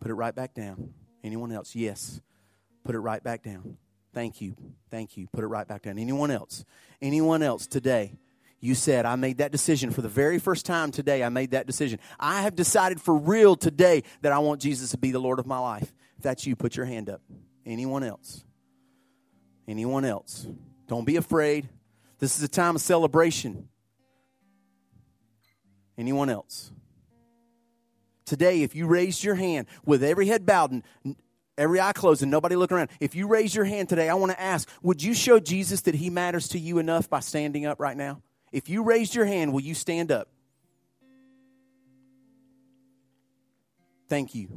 [0.00, 0.92] Put it right back down.
[1.24, 1.74] Anyone else?
[1.74, 2.20] Yes.
[2.84, 3.78] Put it right back down.
[4.14, 4.54] Thank you.
[4.90, 5.26] Thank you.
[5.32, 5.98] Put it right back down.
[5.98, 6.64] Anyone else?
[7.02, 8.14] Anyone else today?
[8.66, 11.22] You said, I made that decision for the very first time today.
[11.22, 12.00] I made that decision.
[12.18, 15.46] I have decided for real today that I want Jesus to be the Lord of
[15.46, 15.94] my life.
[16.16, 17.22] If that's you, put your hand up.
[17.64, 18.44] Anyone else?
[19.68, 20.48] Anyone else?
[20.88, 21.68] Don't be afraid.
[22.18, 23.68] This is a time of celebration.
[25.96, 26.72] Anyone else?
[28.24, 30.82] Today, if you raised your hand with every head bowed and
[31.56, 34.32] every eye closed and nobody looking around, if you raise your hand today, I want
[34.32, 37.78] to ask would you show Jesus that he matters to you enough by standing up
[37.78, 38.22] right now?
[38.52, 40.28] If you raised your hand, will you stand up?
[44.08, 44.48] Thank you.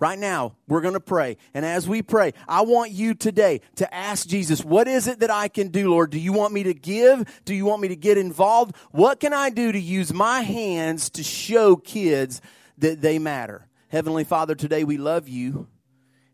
[0.00, 1.36] Right now, we're going to pray.
[1.54, 5.30] And as we pray, I want you today to ask Jesus, what is it that
[5.30, 6.10] I can do, Lord?
[6.10, 7.42] Do you want me to give?
[7.44, 8.76] Do you want me to get involved?
[8.90, 12.42] What can I do to use my hands to show kids
[12.78, 13.68] that they matter?
[13.88, 15.68] Heavenly Father, today we love you.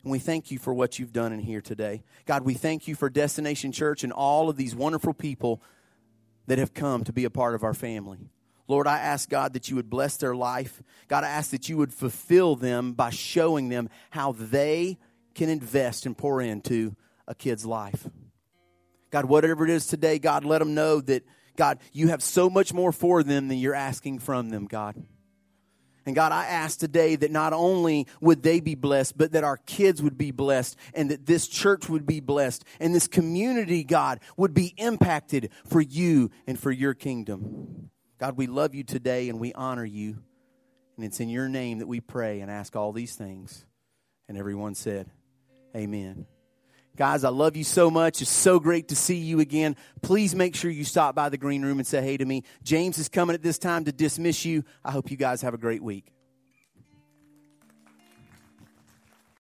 [0.02, 2.02] And we thank you for what you've done in here today.
[2.24, 5.62] God, we thank you for Destination Church and all of these wonderful people
[6.46, 8.18] that have come to be a part of our family.
[8.66, 10.82] Lord, I ask God that you would bless their life.
[11.08, 14.98] God, I ask that you would fulfill them by showing them how they
[15.34, 16.94] can invest and pour into
[17.26, 18.08] a kid's life.
[19.10, 21.26] God, whatever it is today, God, let them know that,
[21.56, 24.94] God, you have so much more for them than you're asking from them, God.
[26.10, 29.58] And God, I ask today that not only would they be blessed, but that our
[29.58, 34.18] kids would be blessed and that this church would be blessed and this community, God,
[34.36, 37.90] would be impacted for you and for your kingdom.
[38.18, 40.18] God, we love you today and we honor you.
[40.96, 43.64] And it's in your name that we pray and ask all these things.
[44.28, 45.08] And everyone said,
[45.76, 46.26] Amen.
[47.00, 48.20] Guys, I love you so much.
[48.20, 49.74] It's so great to see you again.
[50.02, 52.42] Please make sure you stop by the green room and say hey to me.
[52.62, 54.64] James is coming at this time to dismiss you.
[54.84, 56.12] I hope you guys have a great week.